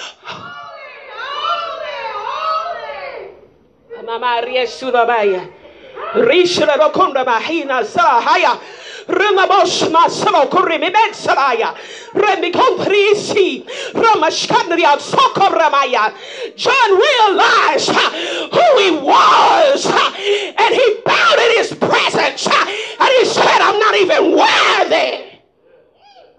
[16.55, 23.79] John realized who he was and he bowed in his presence and he said, I'm
[23.79, 25.26] not even worthy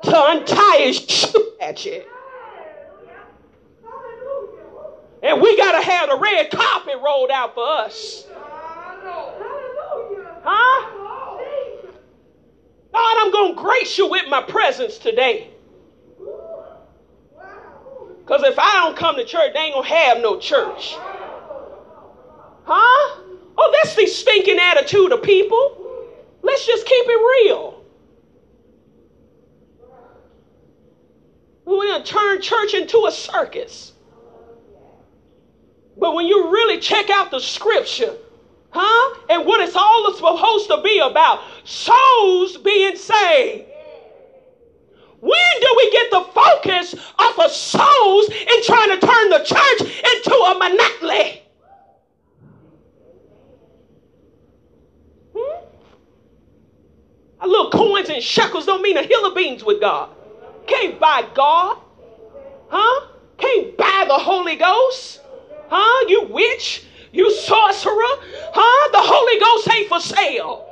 [0.02, 2.02] to untie his shoe at you.
[5.22, 8.26] And we got to have the red carpet rolled out for us.
[10.44, 10.88] Huh?
[12.92, 15.50] God, I'm going to grace you with my presence today.
[18.20, 20.94] Because if I don't come to church, they ain't going to have no church.
[22.64, 23.22] Huh?
[23.60, 26.14] Oh, that's the stinking attitude of people.
[26.42, 27.77] Let's just keep it real.
[31.78, 33.92] We're going to turn church into a circus.
[35.96, 38.16] But when you really check out the scripture,
[38.70, 39.20] huh?
[39.30, 43.66] And what it's all supposed to be about souls being saved.
[45.20, 49.80] When do we get the focus off of souls and trying to turn the church
[50.16, 51.42] into a monopoly?
[55.36, 55.64] Hmm?
[57.40, 60.16] A little coins and shekels don't mean a hill of beans with God.
[60.68, 61.78] Can't buy God.
[62.68, 63.06] Huh?
[63.38, 65.20] Can't buy the Holy Ghost.
[65.68, 66.04] Huh?
[66.08, 66.84] You witch.
[67.10, 68.14] You sorcerer,
[68.52, 68.88] huh?
[68.92, 70.68] The Holy Ghost ain't for sale.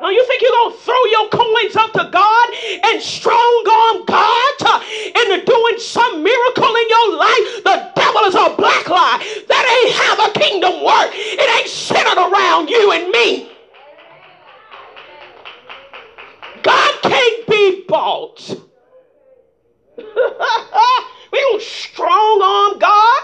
[0.00, 2.48] Now you think you're going to throw your coins up to God
[2.84, 4.72] and strong arm God to,
[5.18, 7.64] into doing some miracle in your life?
[7.64, 9.18] The devil is a black lie.
[9.48, 11.10] That ain't how the kingdom work.
[11.12, 13.50] It ain't centered around you and me.
[16.62, 18.56] God can't be bought.
[21.32, 23.22] we don't strong arm God.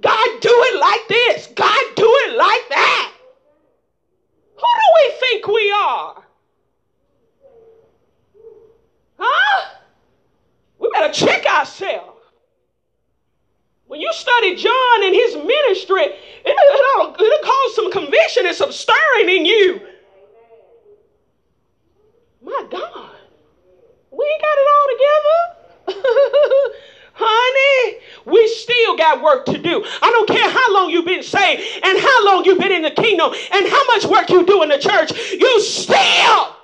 [0.00, 1.46] God do it like this.
[1.48, 3.12] God do it like that.
[4.56, 6.24] Who do we think we are?
[9.18, 9.64] Huh?
[10.78, 12.20] We better check ourselves.
[13.86, 19.28] When you study John and his ministry, it, it'll cause some conviction and some stirring
[19.28, 19.80] in you.
[22.42, 23.10] My God,
[24.10, 26.78] we ain't got it all together.
[27.14, 29.84] Honey, we still work to do.
[30.02, 32.90] I don't care how long you've been saved and how long you've been in the
[32.90, 35.12] kingdom and how much work you do in the church.
[35.32, 36.56] You still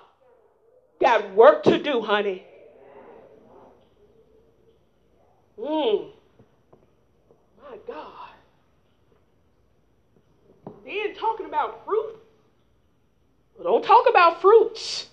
[1.01, 2.45] got work to do, honey.
[5.59, 6.11] Mm.
[7.63, 8.31] My God.
[10.85, 12.17] Then talking about fruit.
[13.63, 15.07] don't talk about fruits.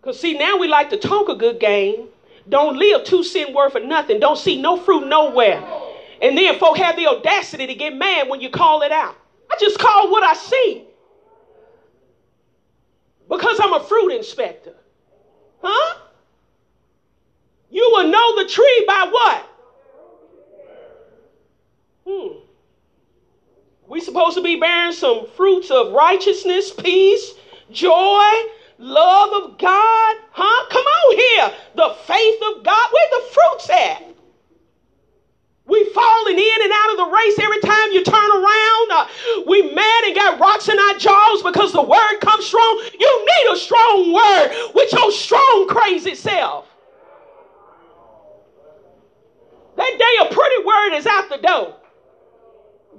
[0.00, 2.08] Because, see, now we like to talk a good game.
[2.48, 4.20] Don't live two cent worth of nothing.
[4.20, 5.62] Don't see no fruit nowhere.
[6.22, 9.16] And then folk have the audacity to get mad when you call it out.
[9.50, 10.84] I just call what I see.
[13.28, 14.74] Because I'm a fruit inspector.
[15.62, 15.98] Huh?
[17.70, 19.50] You will know the tree by what?
[22.06, 22.38] Hmm.
[23.88, 27.34] We supposed to be bearing some fruits of righteousness, peace,
[27.70, 28.30] joy,
[28.78, 30.16] love of God.
[30.30, 30.66] Huh?
[30.70, 31.58] Come on here.
[31.74, 32.88] The faith of God.
[32.92, 34.02] Where the fruits at?
[35.66, 38.92] We falling in and out of the race every time you turn around.
[38.92, 39.06] Uh,
[39.48, 42.80] we mad and got rocks in our jaws because the word comes strong.
[42.98, 46.66] You need a strong word with your strong, crazy self.
[49.76, 51.76] That day a pretty word is out the door.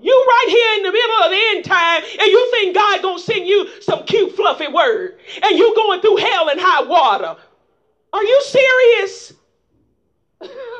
[0.02, 3.20] You right here in the middle of the end time, and you think God gonna
[3.20, 7.36] send you some cute, fluffy word, and you going through hell and high water.
[8.14, 9.34] Are you serious?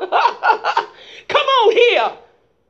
[1.28, 2.12] Come on here.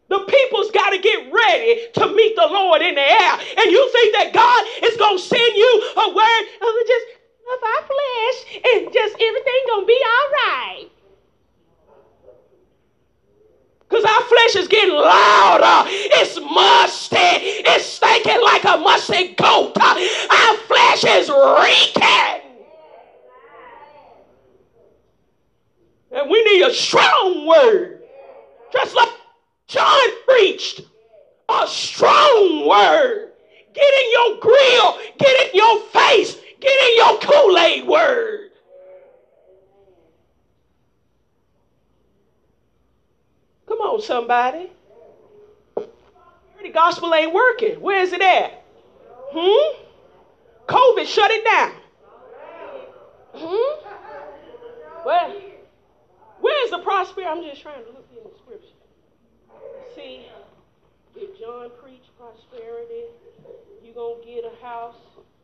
[0.08, 3.32] The people's got to get ready to meet the Lord in the air.
[3.58, 7.06] And you think that God is going to send you a word of just
[7.52, 10.86] of our flesh and just everything going to be all right.
[13.88, 15.88] Because our flesh is getting louder.
[15.88, 17.16] It's musty.
[17.16, 19.76] It's stinking like a musty goat.
[19.80, 22.42] Our flesh is reeking.
[26.10, 28.02] And we need a strong word.
[28.72, 29.08] Just like
[29.68, 30.82] John preached.
[31.48, 33.32] A strong word.
[33.72, 34.98] Get in your grill.
[35.18, 36.36] Get in your face.
[36.60, 38.47] Get in your Kool-Aid word.
[43.78, 44.70] Come on, somebody.
[45.76, 47.80] The gospel ain't working.
[47.80, 48.64] Where is it at?
[49.32, 49.84] Hmm?
[50.66, 51.72] COVID shut it down.
[53.34, 53.88] Hmm?
[55.04, 55.32] Where?
[56.40, 57.30] Where's the prosperity?
[57.30, 58.66] I'm just trying to look in the scripture.
[59.94, 60.26] See,
[61.14, 63.04] if John preached prosperity,
[63.84, 64.96] you're going to get a house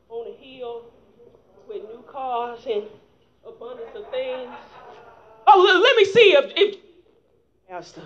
[0.08, 0.86] on a hill
[1.68, 2.82] with new cars and
[3.46, 4.50] abundance of things.
[5.46, 6.83] Oh, let me see if, if
[7.68, 8.02] Pastor.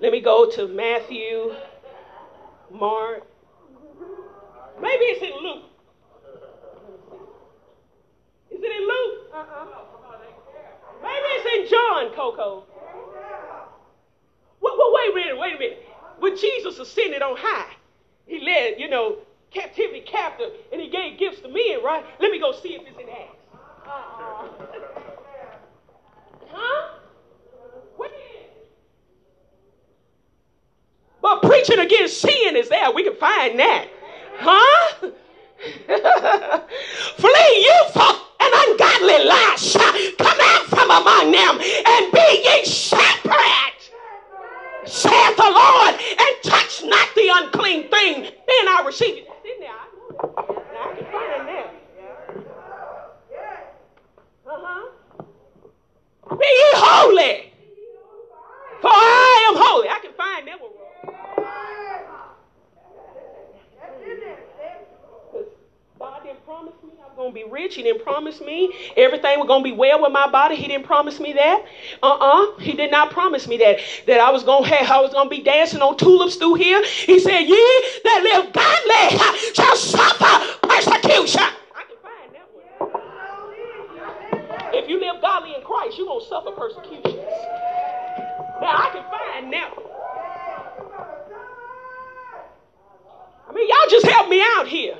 [0.00, 1.54] Let me go to Matthew,
[2.70, 3.22] Mark.
[4.80, 5.64] Maybe it's in Luke.
[8.50, 9.30] Is it in Luke?
[9.34, 9.66] Uh-uh.
[11.02, 12.64] Maybe it's in John, Coco.
[14.60, 15.86] Well, well, wait a minute, wait a minute.
[16.18, 17.72] When Jesus ascended on high,
[18.26, 19.16] he led, you know,
[19.50, 22.04] captivity captive, and he gave gifts to men, right?
[22.20, 23.36] Let me go see if it's in Acts.
[23.86, 24.48] Uh-uh.
[26.52, 27.00] Huh?
[31.22, 32.90] But preaching against sin is there.
[32.92, 33.88] We can find that.
[34.38, 35.10] Huh?
[37.16, 39.76] Flee you from an ungodly lust.
[40.18, 43.90] Come out from among them and be ye separate,
[44.84, 48.22] saith the Lord, and touch not the unclean thing.
[48.22, 49.26] Then I receive it.
[49.60, 49.70] There.
[49.70, 51.74] I can find that.
[54.46, 54.90] Uh-huh.
[56.36, 57.52] Be ye holy,
[58.80, 59.88] for I am holy.
[59.88, 60.70] I can find that one.
[65.98, 67.76] God didn't promise me I'm going to be rich rich.
[67.76, 70.54] He didn't promise me everything was going to be well with my body.
[70.54, 71.64] He didn't promise me that.
[72.02, 72.58] Uh-uh.
[72.58, 73.78] He did not promise me that.
[74.06, 76.56] That I was going to have, I was going to be dancing on tulips through
[76.56, 76.84] here.
[76.84, 77.56] He said, ye
[78.04, 79.18] that live godly
[79.54, 81.40] shall suffer persecution.
[81.40, 82.44] I can find that.
[84.74, 87.24] If you live godly in Christ, you're going to suffer persecutions.
[88.60, 89.72] Now I can find that.
[93.48, 94.98] I mean, y'all just help me out here.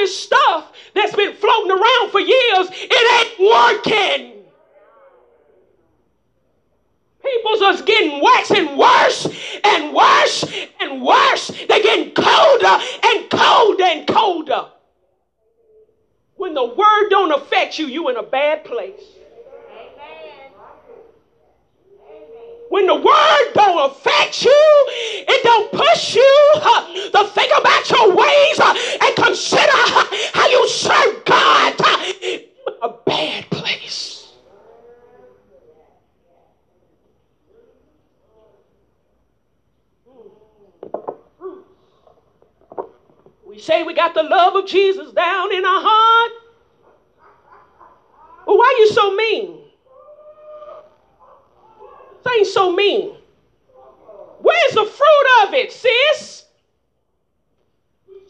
[0.00, 4.44] This stuff that's been floating around for years, it ain't working.
[7.22, 9.26] People's just getting worse and worse
[9.62, 10.44] and worse
[10.80, 11.48] and worse.
[11.68, 14.68] They're getting colder and colder and colder.
[16.36, 19.02] When the word don't affect you, you in a bad place.
[22.70, 28.14] When the word don't affect you, it don't push you uh, to think about your
[28.14, 31.74] ways uh, and consider uh, how you serve God.
[32.82, 34.28] A bad place.
[43.44, 46.32] We say we got the love of Jesus down in our heart.
[48.46, 49.59] Well, why are you so mean?
[52.26, 53.14] Ain't so mean.
[54.40, 56.44] Where's the fruit of it, sis?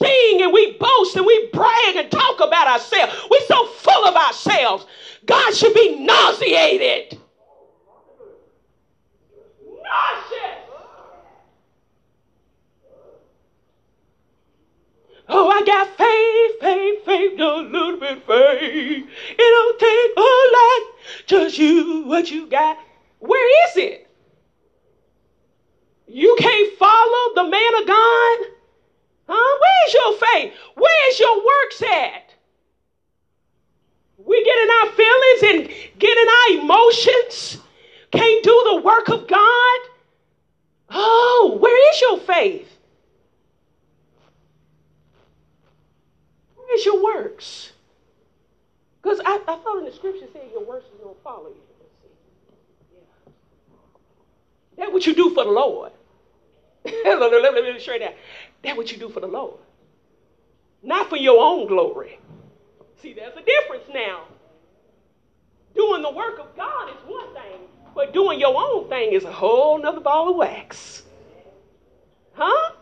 [0.02, 3.14] Sing and we boast and we brag and talk about ourselves.
[3.30, 4.86] We're so full of ourselves.
[5.26, 7.18] God should be nauseated.
[9.66, 10.60] Nauseous.
[15.32, 19.08] Oh, I got faith, faith, faith, a little bit faith.
[19.30, 20.20] It don't take a
[20.56, 20.82] lot,
[21.26, 22.78] just you, what you got.
[23.20, 24.08] Where is it?
[26.08, 28.38] You can't follow the man of God?
[29.28, 29.58] Huh?
[29.60, 30.54] Where's your faith?
[30.74, 32.34] Where's your works at?
[34.18, 37.58] We get in our feelings and get in our emotions.
[38.10, 39.78] Can't do the work of God.
[40.90, 42.68] Oh, where is your faith?
[46.56, 47.72] Where's your works?
[49.02, 51.79] Because I, I thought in the scripture said your works is going to follow you.
[54.80, 55.92] That's what you do for the Lord.
[56.84, 58.14] let me straight out.
[58.64, 59.58] That's what you do for the Lord.
[60.82, 62.18] Not for your own glory.
[63.02, 64.22] See, there's a difference now.
[65.74, 67.60] Doing the work of God is one thing,
[67.94, 71.02] but doing your own thing is a whole nother ball of wax.
[72.32, 72.72] Huh?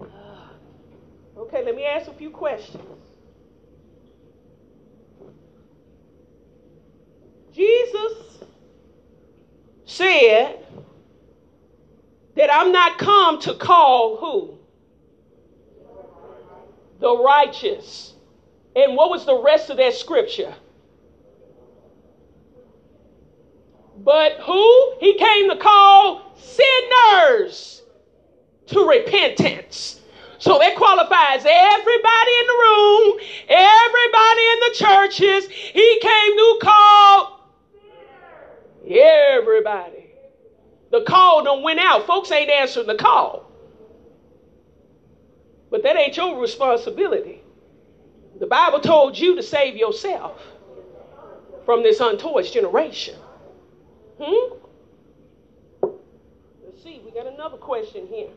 [1.34, 2.84] Okay, let me ask a few questions.
[7.52, 8.31] Jesus
[9.92, 10.58] said
[12.34, 14.58] that I'm not come to call who?
[17.00, 18.14] The righteous.
[18.74, 20.54] And what was the rest of that scripture?
[23.98, 24.94] But who?
[24.98, 27.82] He came to call sinners
[28.68, 30.00] to repentance.
[30.38, 35.48] So that qualifies everybody in the room, everybody in the churches.
[35.48, 37.31] He came to call
[39.00, 40.10] Everybody.
[40.90, 42.06] The call done went out.
[42.06, 43.50] Folks ain't answering the call.
[45.70, 47.42] But that ain't your responsibility.
[48.38, 50.40] The Bible told you to save yourself
[51.64, 53.16] from this untoward generation.
[54.20, 54.58] Hmm?
[56.64, 58.28] Let's see, we got another question here.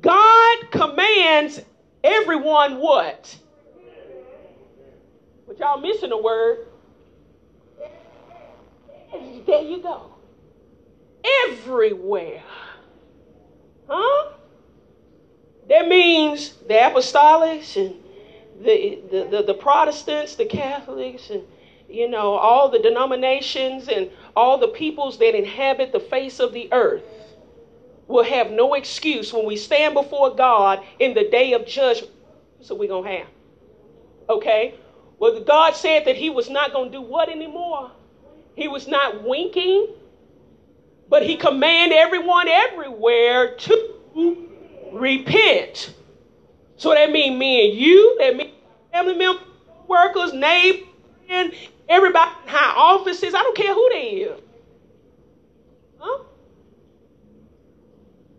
[0.00, 1.60] God commands
[2.02, 3.36] everyone what?
[5.46, 6.66] But y'all missing a word.
[9.46, 10.14] There you go.
[11.48, 12.42] Everywhere.
[13.88, 14.32] Huh?
[15.68, 17.96] That means the apostolics and
[18.60, 21.42] the, the, the, the, Protestants, the Catholics, and
[21.88, 26.72] you know, all the denominations and all the peoples that inhabit the face of the
[26.72, 27.02] earth
[28.08, 32.12] will have no excuse when we stand before God in the day of judgment.
[32.60, 33.28] So we're going to have.
[34.28, 34.74] Okay?
[35.18, 37.92] Well, God said that He was not going to do what anymore?
[38.54, 39.88] He was not winking,
[41.08, 44.48] but he commanded everyone everywhere to
[44.92, 45.94] repent.
[46.76, 48.52] So that means me and you, that means
[48.92, 49.46] family members,
[49.88, 50.88] workers, neighbors,
[51.88, 53.34] everybody in high offices.
[53.34, 54.40] I don't care who they is.
[55.98, 56.24] Huh?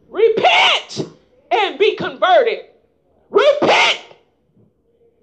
[0.10, 1.10] Repent
[1.52, 2.66] and be converted.
[3.30, 4.00] Repent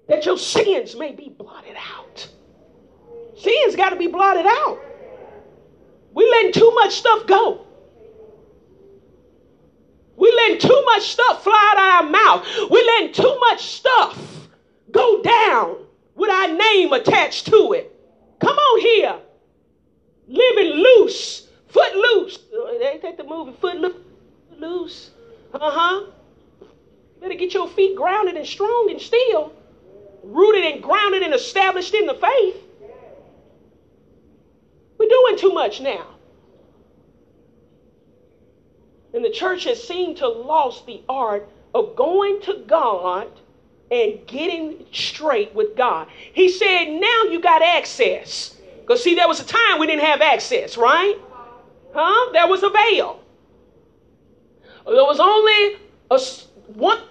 [0.07, 2.27] that your sins may be blotted out.
[3.37, 4.79] Sin's got to be blotted out.
[6.13, 7.65] We letting too much stuff go.
[10.17, 12.47] We letting too much stuff fly out of our mouth.
[12.69, 14.49] We letting too much stuff
[14.91, 15.77] go down
[16.15, 17.95] with our name attached to it.
[18.39, 19.19] Come on here.
[20.27, 22.37] Living loose, foot loose.
[22.79, 23.95] They take the movie Foot
[24.57, 25.11] Loose.
[25.53, 26.11] Uh huh.
[27.19, 29.53] Better get your feet grounded and strong and still,
[30.23, 32.55] rooted and grounded and established in the faith.
[35.01, 36.05] We're doing too much now.
[39.15, 43.27] And the church has seemed to lost the art of going to God
[43.89, 46.07] and getting straight with God.
[46.33, 48.55] He said, now you got access.
[48.81, 51.15] Because see, there was a time we didn't have access, right?
[51.95, 52.31] Huh?
[52.33, 53.23] There was a veil.
[54.85, 55.79] There was only
[56.11, 56.19] a
[56.75, 57.01] one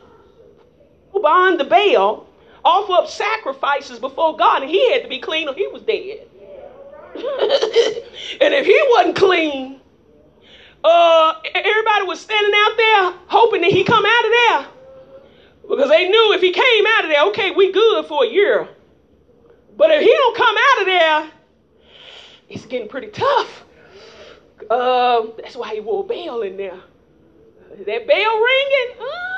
[1.12, 2.28] behind the veil,
[2.64, 6.28] offer up sacrifices before God, and he had to be clean or he was dead.
[8.40, 9.80] and if he wasn't clean,
[10.84, 14.66] uh, everybody was standing out there hoping that he come out of there.
[15.68, 18.68] Because they knew if he came out of there, okay, we good for a year.
[19.76, 21.30] But if he don't come out of there,
[22.48, 23.64] it's getting pretty tough.
[24.68, 26.80] Uh, that's why he wore a bell in there.
[27.86, 28.96] that bell ringing?
[29.00, 29.29] Uh,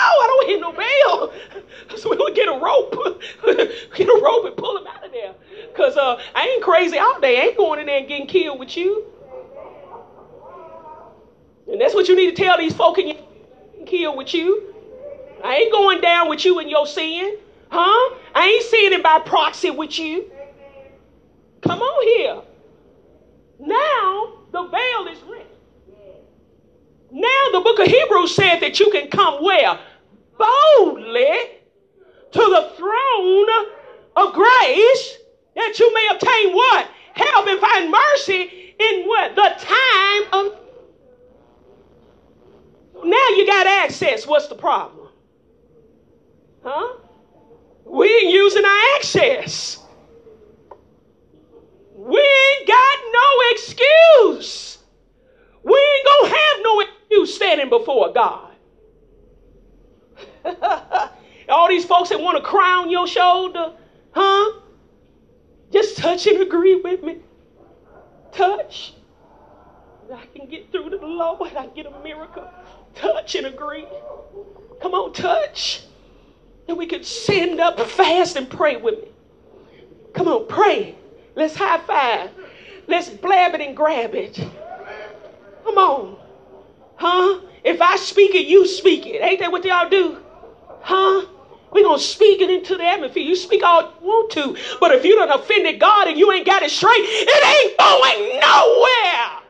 [0.00, 1.32] I don't hear no bell.
[1.96, 2.94] So we'll get a rope.
[3.94, 5.34] get a rope and pull him out of there.
[5.72, 7.40] Because uh, I ain't crazy all day.
[7.40, 9.04] I ain't going in there and getting killed with you.
[11.70, 13.12] And that's what you need to tell these folk and
[13.86, 14.62] kill with you.
[15.42, 17.36] I ain't going down with you in your sin.
[17.70, 18.14] Huh?
[18.34, 20.26] I ain't sinning by proxy with you.
[21.62, 22.42] Come on here.
[23.58, 25.46] Now the veil is rent.
[27.10, 29.78] Now the book of Hebrews said that you can come where?
[30.38, 31.36] Boldly
[32.32, 33.48] to the throne
[34.16, 35.18] of grace
[35.56, 36.88] that you may obtain what?
[37.14, 39.34] Help and find mercy in what?
[39.34, 40.58] The time of
[43.04, 44.26] now you got access.
[44.26, 45.08] What's the problem?
[46.64, 46.98] Huh?
[47.84, 49.78] We ain't using our access.
[51.94, 54.78] We ain't got no excuse.
[55.62, 58.47] We ain't gonna have no excuse standing before God.
[61.48, 63.72] All these folks that want to crown your shoulder,
[64.12, 64.60] huh?
[65.72, 67.18] Just touch and agree with me.
[68.32, 68.94] Touch.
[70.12, 71.54] I can get through to the Lord.
[71.54, 72.48] I get a miracle
[72.94, 73.86] touch and agree.
[74.80, 75.82] Come on, touch.
[76.68, 79.08] And we can send up fast and pray with me.
[80.14, 80.96] Come on, pray.
[81.34, 82.30] Let's high five.
[82.86, 84.34] Let's blab it and grab it.
[85.64, 86.16] Come on.
[86.96, 87.40] Huh?
[87.64, 89.22] If I speak it, you speak it.
[89.22, 90.18] Ain't that what y'all do?
[90.88, 91.26] Huh?
[91.70, 93.22] We're going to speak it into the atmosphere.
[93.22, 94.56] You speak all you want to.
[94.80, 98.40] But if you don't offended God and you ain't got it straight, it ain't going
[98.40, 99.42] nowhere.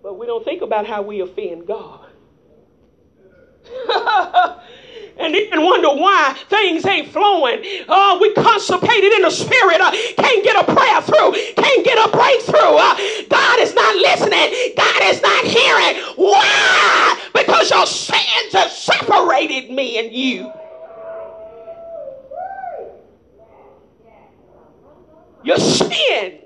[0.00, 2.08] But we don't think about how we offend God.
[5.18, 7.62] and even wonder why things ain't flowing.
[7.88, 9.80] Oh, we constipated in the spirit.
[9.80, 11.32] Uh, can't get a prayer through.
[11.56, 12.76] Can't get a breakthrough.
[12.76, 12.96] Uh,
[13.28, 14.74] God is not listening.
[14.76, 16.02] God is not hearing.
[16.16, 17.20] Why?
[17.34, 20.52] Because your sins have separated me and you.
[25.44, 26.40] Your sin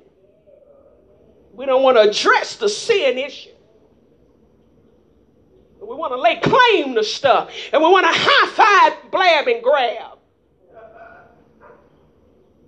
[1.61, 3.51] we don't want to address the sin issue.
[5.91, 7.51] We want to lay claim to stuff.
[7.73, 10.19] And we want to high five, blab, and grab.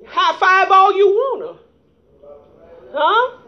[0.05, 1.61] High five all you want
[2.21, 2.29] to.
[2.93, 3.39] Huh?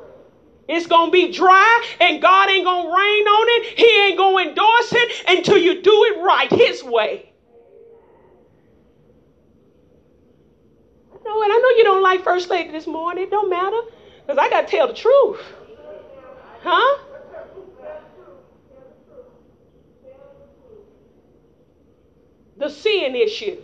[0.69, 3.77] It's going to be dry and God ain't going to rain on it.
[3.77, 7.33] He ain't going to endorse it until you do it right His way.
[11.25, 13.25] Know, and I know you don't like First Lady this morning.
[13.25, 13.81] It don't matter.
[14.25, 15.41] Because I got to tell the truth.
[16.63, 16.99] Huh?
[22.57, 23.63] The sin issue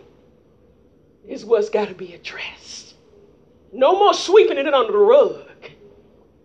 [1.27, 2.95] is what's got to be addressed.
[3.71, 5.49] No more sweeping it under the rug.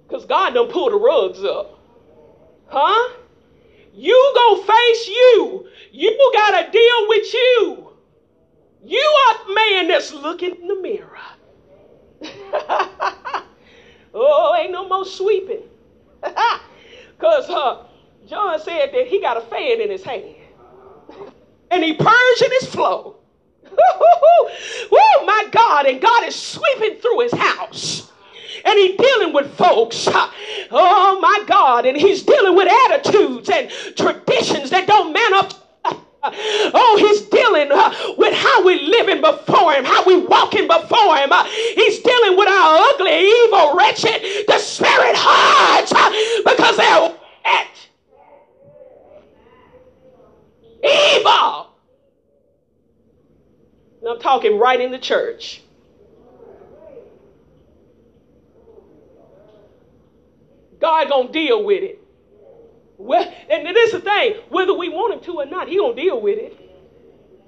[0.06, 1.80] Because God done pull the rugs up.
[2.68, 3.16] Huh?
[3.92, 5.68] You go face you.
[5.90, 7.92] You got to deal with you.
[8.84, 11.18] You are the man that's looking in the mirror.
[14.18, 15.62] Oh, ain't no more sweeping.
[17.18, 17.84] Because uh,
[18.26, 20.34] John said that he got a fan in his hand.
[21.70, 23.16] and he purging his flow.
[23.78, 28.10] oh my God, and God is sweeping through his house.
[28.64, 30.08] And he's dealing with folks.
[30.68, 35.52] Oh my God, and he's dealing with attitudes and traditions that don't man up
[36.74, 41.30] Oh, he's dealing uh, with how we living before him, how we walking before him.
[41.30, 46.10] Uh, he's dealing with our ugly, evil, wretched, the spirit hearts uh,
[46.44, 47.14] because they're
[47.44, 47.85] wet.
[50.86, 51.74] Evil!
[54.00, 55.62] And I'm talking right in the church.
[60.80, 62.02] God gonna deal with it.
[62.98, 65.94] Well, and this is the thing, whether we want him to or not, he gonna
[65.94, 66.56] deal with it.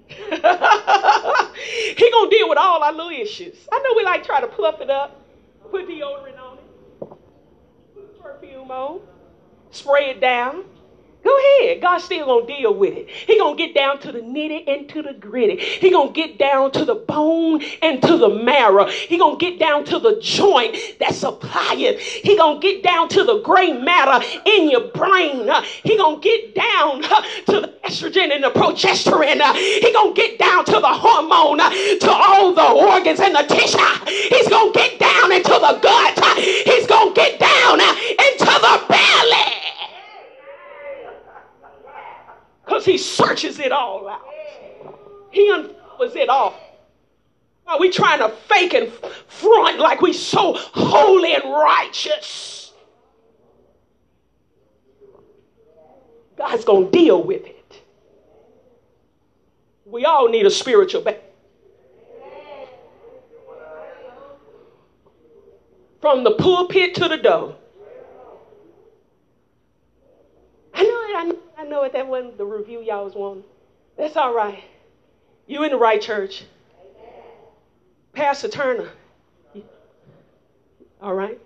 [1.96, 3.56] he gonna deal with all our little issues.
[3.70, 5.22] I know we like try to puff it up,
[5.70, 7.08] put deodorant on it,
[7.94, 9.00] put perfume on,
[9.70, 10.64] spray it down.
[11.24, 11.82] Go ahead.
[11.82, 13.08] God's still gonna deal with it.
[13.08, 15.56] He gonna get down to the nitty and to the gritty.
[15.56, 18.86] He gonna get down to the bone and to the marrow.
[18.86, 22.00] He gonna get down to the joint that supply it.
[22.00, 25.50] He gonna get down to the gray matter in your brain.
[25.82, 29.54] He gonna get down to the estrogen and the progesterone.
[29.56, 33.78] He gonna get down to the hormone, to all the organs and the tissue.
[34.06, 36.38] He's gonna get down into the gut.
[36.38, 39.57] He's gonna get down into the belly
[42.68, 44.28] because he searches it all out.
[45.30, 46.54] He uncovers it all.
[47.66, 48.92] Are we trying to fake and
[49.26, 52.72] front like we so holy and righteous?
[56.36, 57.82] God's going to deal with it.
[59.86, 61.22] We all need a spiritual back.
[66.02, 67.56] From the pulpit to the door.
[70.74, 71.47] I know it.
[71.58, 71.92] I know it.
[71.92, 73.42] That wasn't the review y'all was wanting.
[73.96, 74.62] That's all right.
[75.48, 76.44] You in the right church.
[78.12, 78.88] Pastor Turner.
[81.02, 81.38] All right.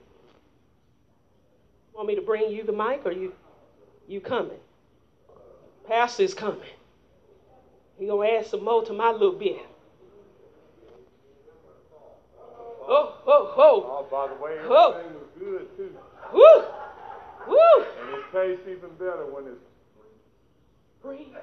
[1.94, 3.32] Want me to bring you the mic or you
[4.06, 4.58] you coming?
[5.86, 6.60] Pastor's coming.
[7.98, 9.58] He gonna add some more to my little bit.
[12.84, 14.06] Oh, oh, oh.
[14.06, 15.02] Oh, by the way, everything oh.
[15.14, 15.96] was good too.
[16.34, 16.64] Woo!
[17.48, 17.84] Woo!
[18.02, 19.62] And it tastes even better when it's
[21.02, 21.34] Breathe.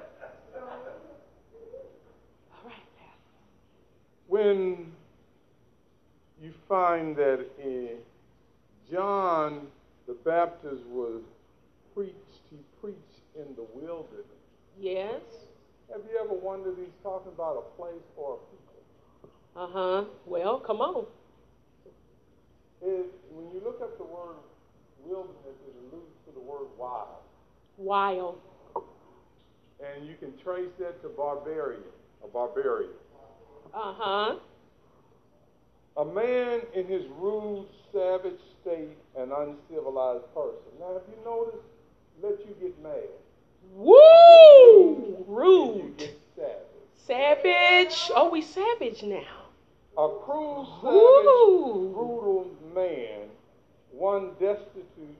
[0.54, 0.68] All
[2.64, 2.76] right,
[4.26, 4.92] When
[6.42, 7.98] you find that in
[8.90, 9.66] John
[10.06, 11.20] the Baptist was
[11.94, 12.14] preached,
[12.50, 12.96] he preached
[13.36, 14.24] in the wilderness.
[14.80, 15.20] Yes.
[15.92, 19.30] Have you ever wondered he's talking about a place or a people?
[19.56, 20.04] Uh huh.
[20.24, 21.04] Well, come on.
[22.80, 24.36] It, when you look up the word
[25.04, 27.20] wilderness, it alludes to the word wild.
[27.76, 28.38] Wild
[29.82, 31.82] and you can trace that to barbarian,
[32.24, 32.90] a barbarian.
[33.72, 34.36] Uh huh.
[35.96, 40.70] A man in his rude, savage state, an uncivilized person.
[40.78, 41.60] Now, if you notice,
[42.22, 42.94] let you get mad.
[43.74, 45.24] Woo!
[45.26, 45.76] Rude.
[45.76, 46.56] You get savage.
[47.06, 48.10] Savage.
[48.14, 49.48] Oh, we savage now.
[49.98, 53.28] A cruel, savage, brutal man,
[53.92, 55.16] one destitute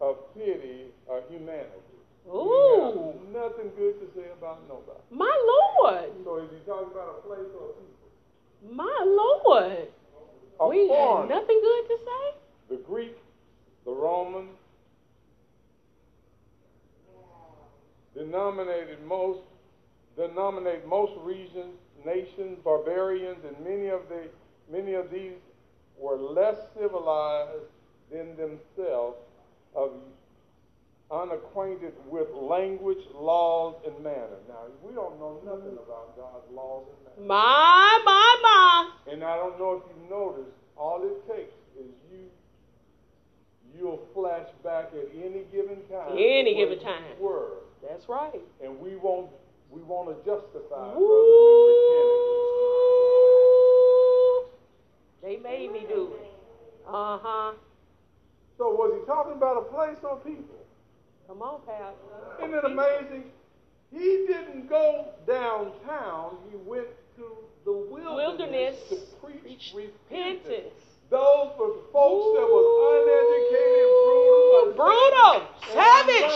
[0.00, 1.89] of pity or humanity.
[2.28, 3.14] Ooh.
[3.32, 5.00] nothing good to say about nobody.
[5.10, 5.32] My
[5.80, 6.10] Lord.
[6.24, 8.74] So is he talking about a place or a people?
[8.74, 9.88] My Lord.
[10.60, 11.34] A we foreigner.
[11.34, 12.36] have nothing good to say.
[12.68, 13.16] The Greek,
[13.84, 14.48] the Roman,
[18.14, 19.40] denominated most
[20.16, 24.28] denominate most regions, nations, barbarians, and many of the
[24.70, 25.32] many of these
[25.98, 27.64] were less civilized
[28.12, 29.16] than themselves
[29.74, 29.92] of
[31.10, 34.38] unacquainted with language, laws, and manner.
[34.48, 37.28] Now, we don't know nothing about God's laws and manner.
[37.28, 39.12] My, my, my.
[39.12, 42.30] And I don't know if you noticed, all it takes is you,
[43.76, 46.12] you'll flash back at any given time.
[46.12, 47.02] Any given time.
[47.18, 47.58] Word.
[47.88, 48.40] That's right.
[48.62, 49.30] And we won't,
[49.70, 50.94] we want to justify
[55.22, 56.26] They made me do it.
[56.86, 57.52] Uh huh.
[58.58, 60.59] So was he talking about a place or people?
[61.30, 62.42] Come on, Pastor.
[62.42, 63.30] Isn't it amazing?
[63.92, 66.38] He didn't go downtown.
[66.50, 67.24] He went to
[67.64, 70.42] the wilderness, wilderness to preach, preach repentance.
[70.44, 70.74] repentance.
[71.08, 72.34] Those were folks Ooh.
[72.34, 72.66] that was
[73.46, 76.34] uneducated, brutal, brutal, savage.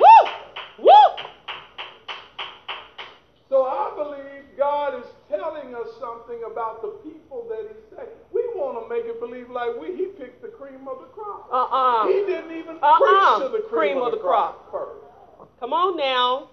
[0.00, 1.10] Woo, woo.
[3.48, 8.10] So I believe God is telling us something about the people that He saved.
[8.32, 11.48] We want to make it believe like we He picked the cream of the crop.
[11.50, 12.06] Uh-uh.
[12.08, 13.38] He didn't even uh-uh.
[13.40, 14.98] preach to the cream, cream of, of, the, the crop, crop
[15.38, 15.58] first.
[15.60, 16.50] Come on now.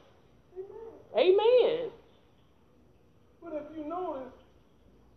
[1.18, 1.40] Amen.
[1.40, 1.90] Amen.
[3.44, 4.34] But if you notice,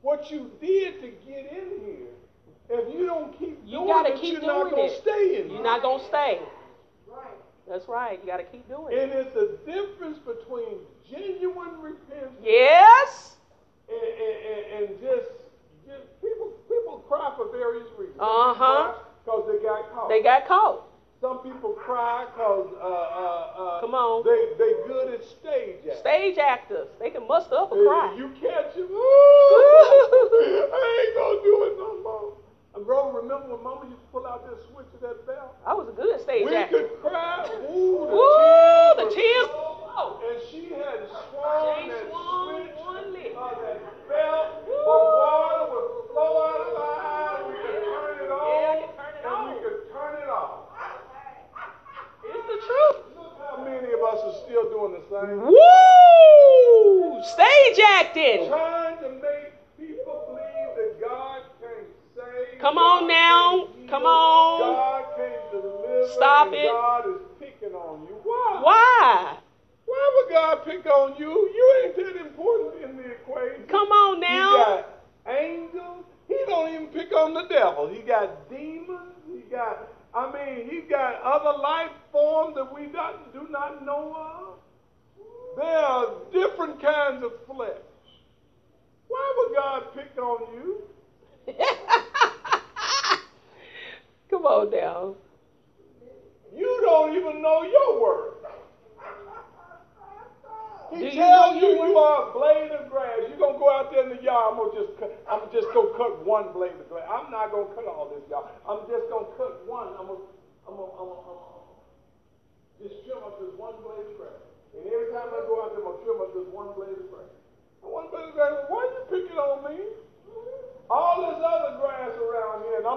[0.03, 2.09] what you did to get in here,
[2.71, 5.41] if you don't keep you doing gotta it, keep you're doing not going to stay
[5.41, 5.63] in You're here.
[5.63, 6.39] not going to stay.
[7.07, 7.39] Right.
[7.69, 8.19] That's right.
[8.21, 9.19] You got to keep doing and it.
[9.19, 9.82] And it's a difference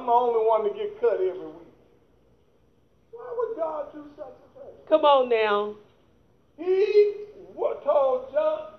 [0.06, 1.74] I'm the only one to get cut every week.
[3.10, 4.70] Why would God do such a thing?
[4.88, 5.78] Come on now.
[6.58, 7.26] He
[7.84, 8.74] told John,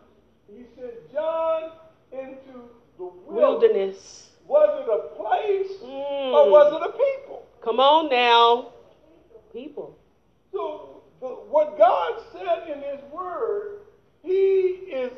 [0.49, 1.72] he sent John
[2.12, 3.27] into the wilderness.
[3.27, 4.31] Wilderness.
[4.47, 6.33] Was it a place Mm.
[6.33, 7.47] or was it a people?
[7.61, 8.72] Come on now.
[9.53, 9.99] People.
[10.53, 13.81] So the, what God said in His Word,
[14.22, 15.12] He is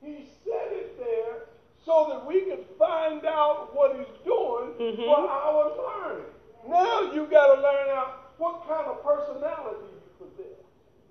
[0.00, 1.47] He said it there
[1.88, 5.06] so that we can find out what He's doing Mhm.
[5.06, 6.26] for our learning.
[6.66, 10.58] Now you got to learn out what kind of personality you possess.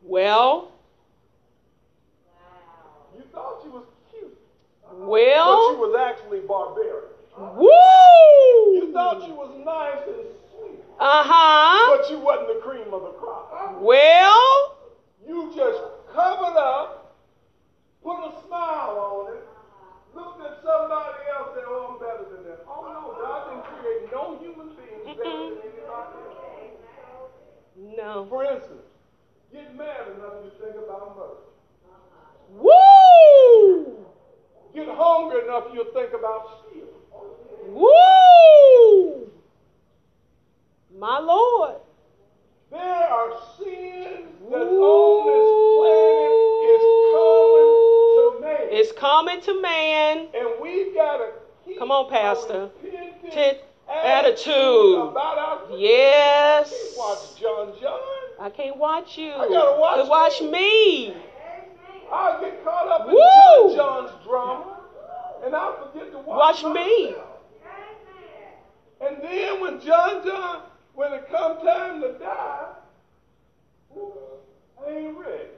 [0.04, 0.72] Well,
[3.18, 4.38] You thought you was cute,
[4.92, 5.70] Well.
[5.70, 7.06] but you was actually barbaric.
[7.56, 8.74] Woo!
[8.76, 11.98] You thought you was nice and sweet, Uh huh.
[11.98, 13.78] but you wasn't the cream of the crop.
[13.82, 14.76] Well,
[15.26, 15.82] You just
[16.14, 17.16] covered up,
[18.04, 18.98] put a smile
[19.28, 19.44] on it,
[20.16, 22.66] looked at somebody else and oh, I'm better than that.
[22.68, 26.18] Oh, no, God didn't create no human being better than anybody
[27.08, 27.32] else.
[27.98, 28.26] no.
[28.30, 28.88] For instance,
[29.52, 31.48] get mad enough to think about murder.
[32.52, 34.06] Woo!
[34.74, 36.88] Get hungry enough you'll think about stealing.
[37.68, 39.32] Woo!
[40.98, 41.76] My Lord.
[42.72, 45.48] There are sins that's on this
[45.78, 46.27] planet is common to
[48.68, 48.80] man.
[48.80, 50.28] It's coming to man.
[50.34, 51.32] And we've got to
[51.78, 52.70] Come on, Pastor.
[53.32, 53.58] Tent
[53.90, 55.10] attitude attitude.
[55.10, 56.96] about our Yes.
[56.98, 58.00] Watch John John.
[58.40, 59.32] I can't watch you.
[59.32, 61.14] I gotta watch watch me.
[62.12, 63.76] I'll get caught up in Woo!
[63.76, 64.78] John John's drama,
[65.44, 67.16] and I'll forget to Watch watch, me.
[69.02, 70.62] And then when John John,
[70.94, 72.66] when it comes time to die,
[74.86, 75.57] I ain't ready.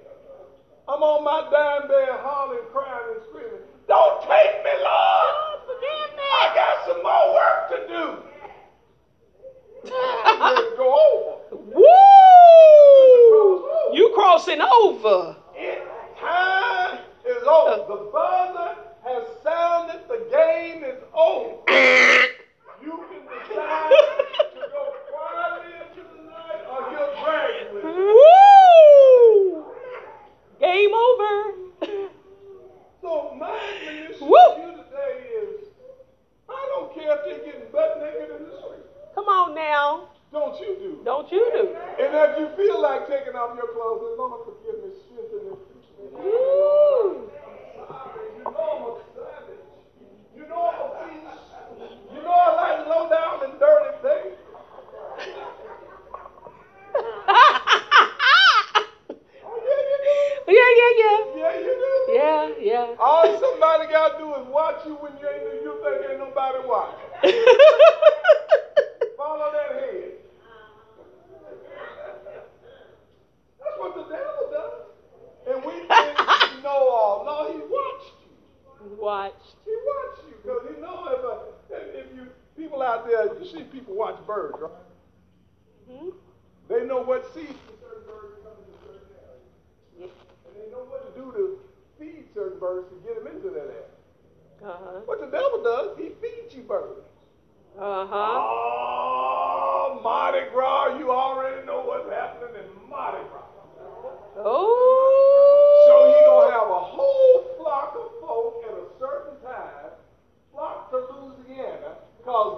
[0.99, 4.83] I'm on my dime bed hollering, crying, and screaming, Don't take me, Lord!
[4.83, 6.23] Oh, Forgive me.
[6.27, 8.19] I got some more work to do.
[9.95, 11.55] I'm ready to go over.
[11.71, 13.95] Woo!
[13.95, 15.37] You crossing over.
[15.55, 15.87] It
[16.19, 17.87] time is over.
[17.87, 18.75] The buzzer
[19.05, 20.01] has sounded.
[20.09, 21.63] The game is over.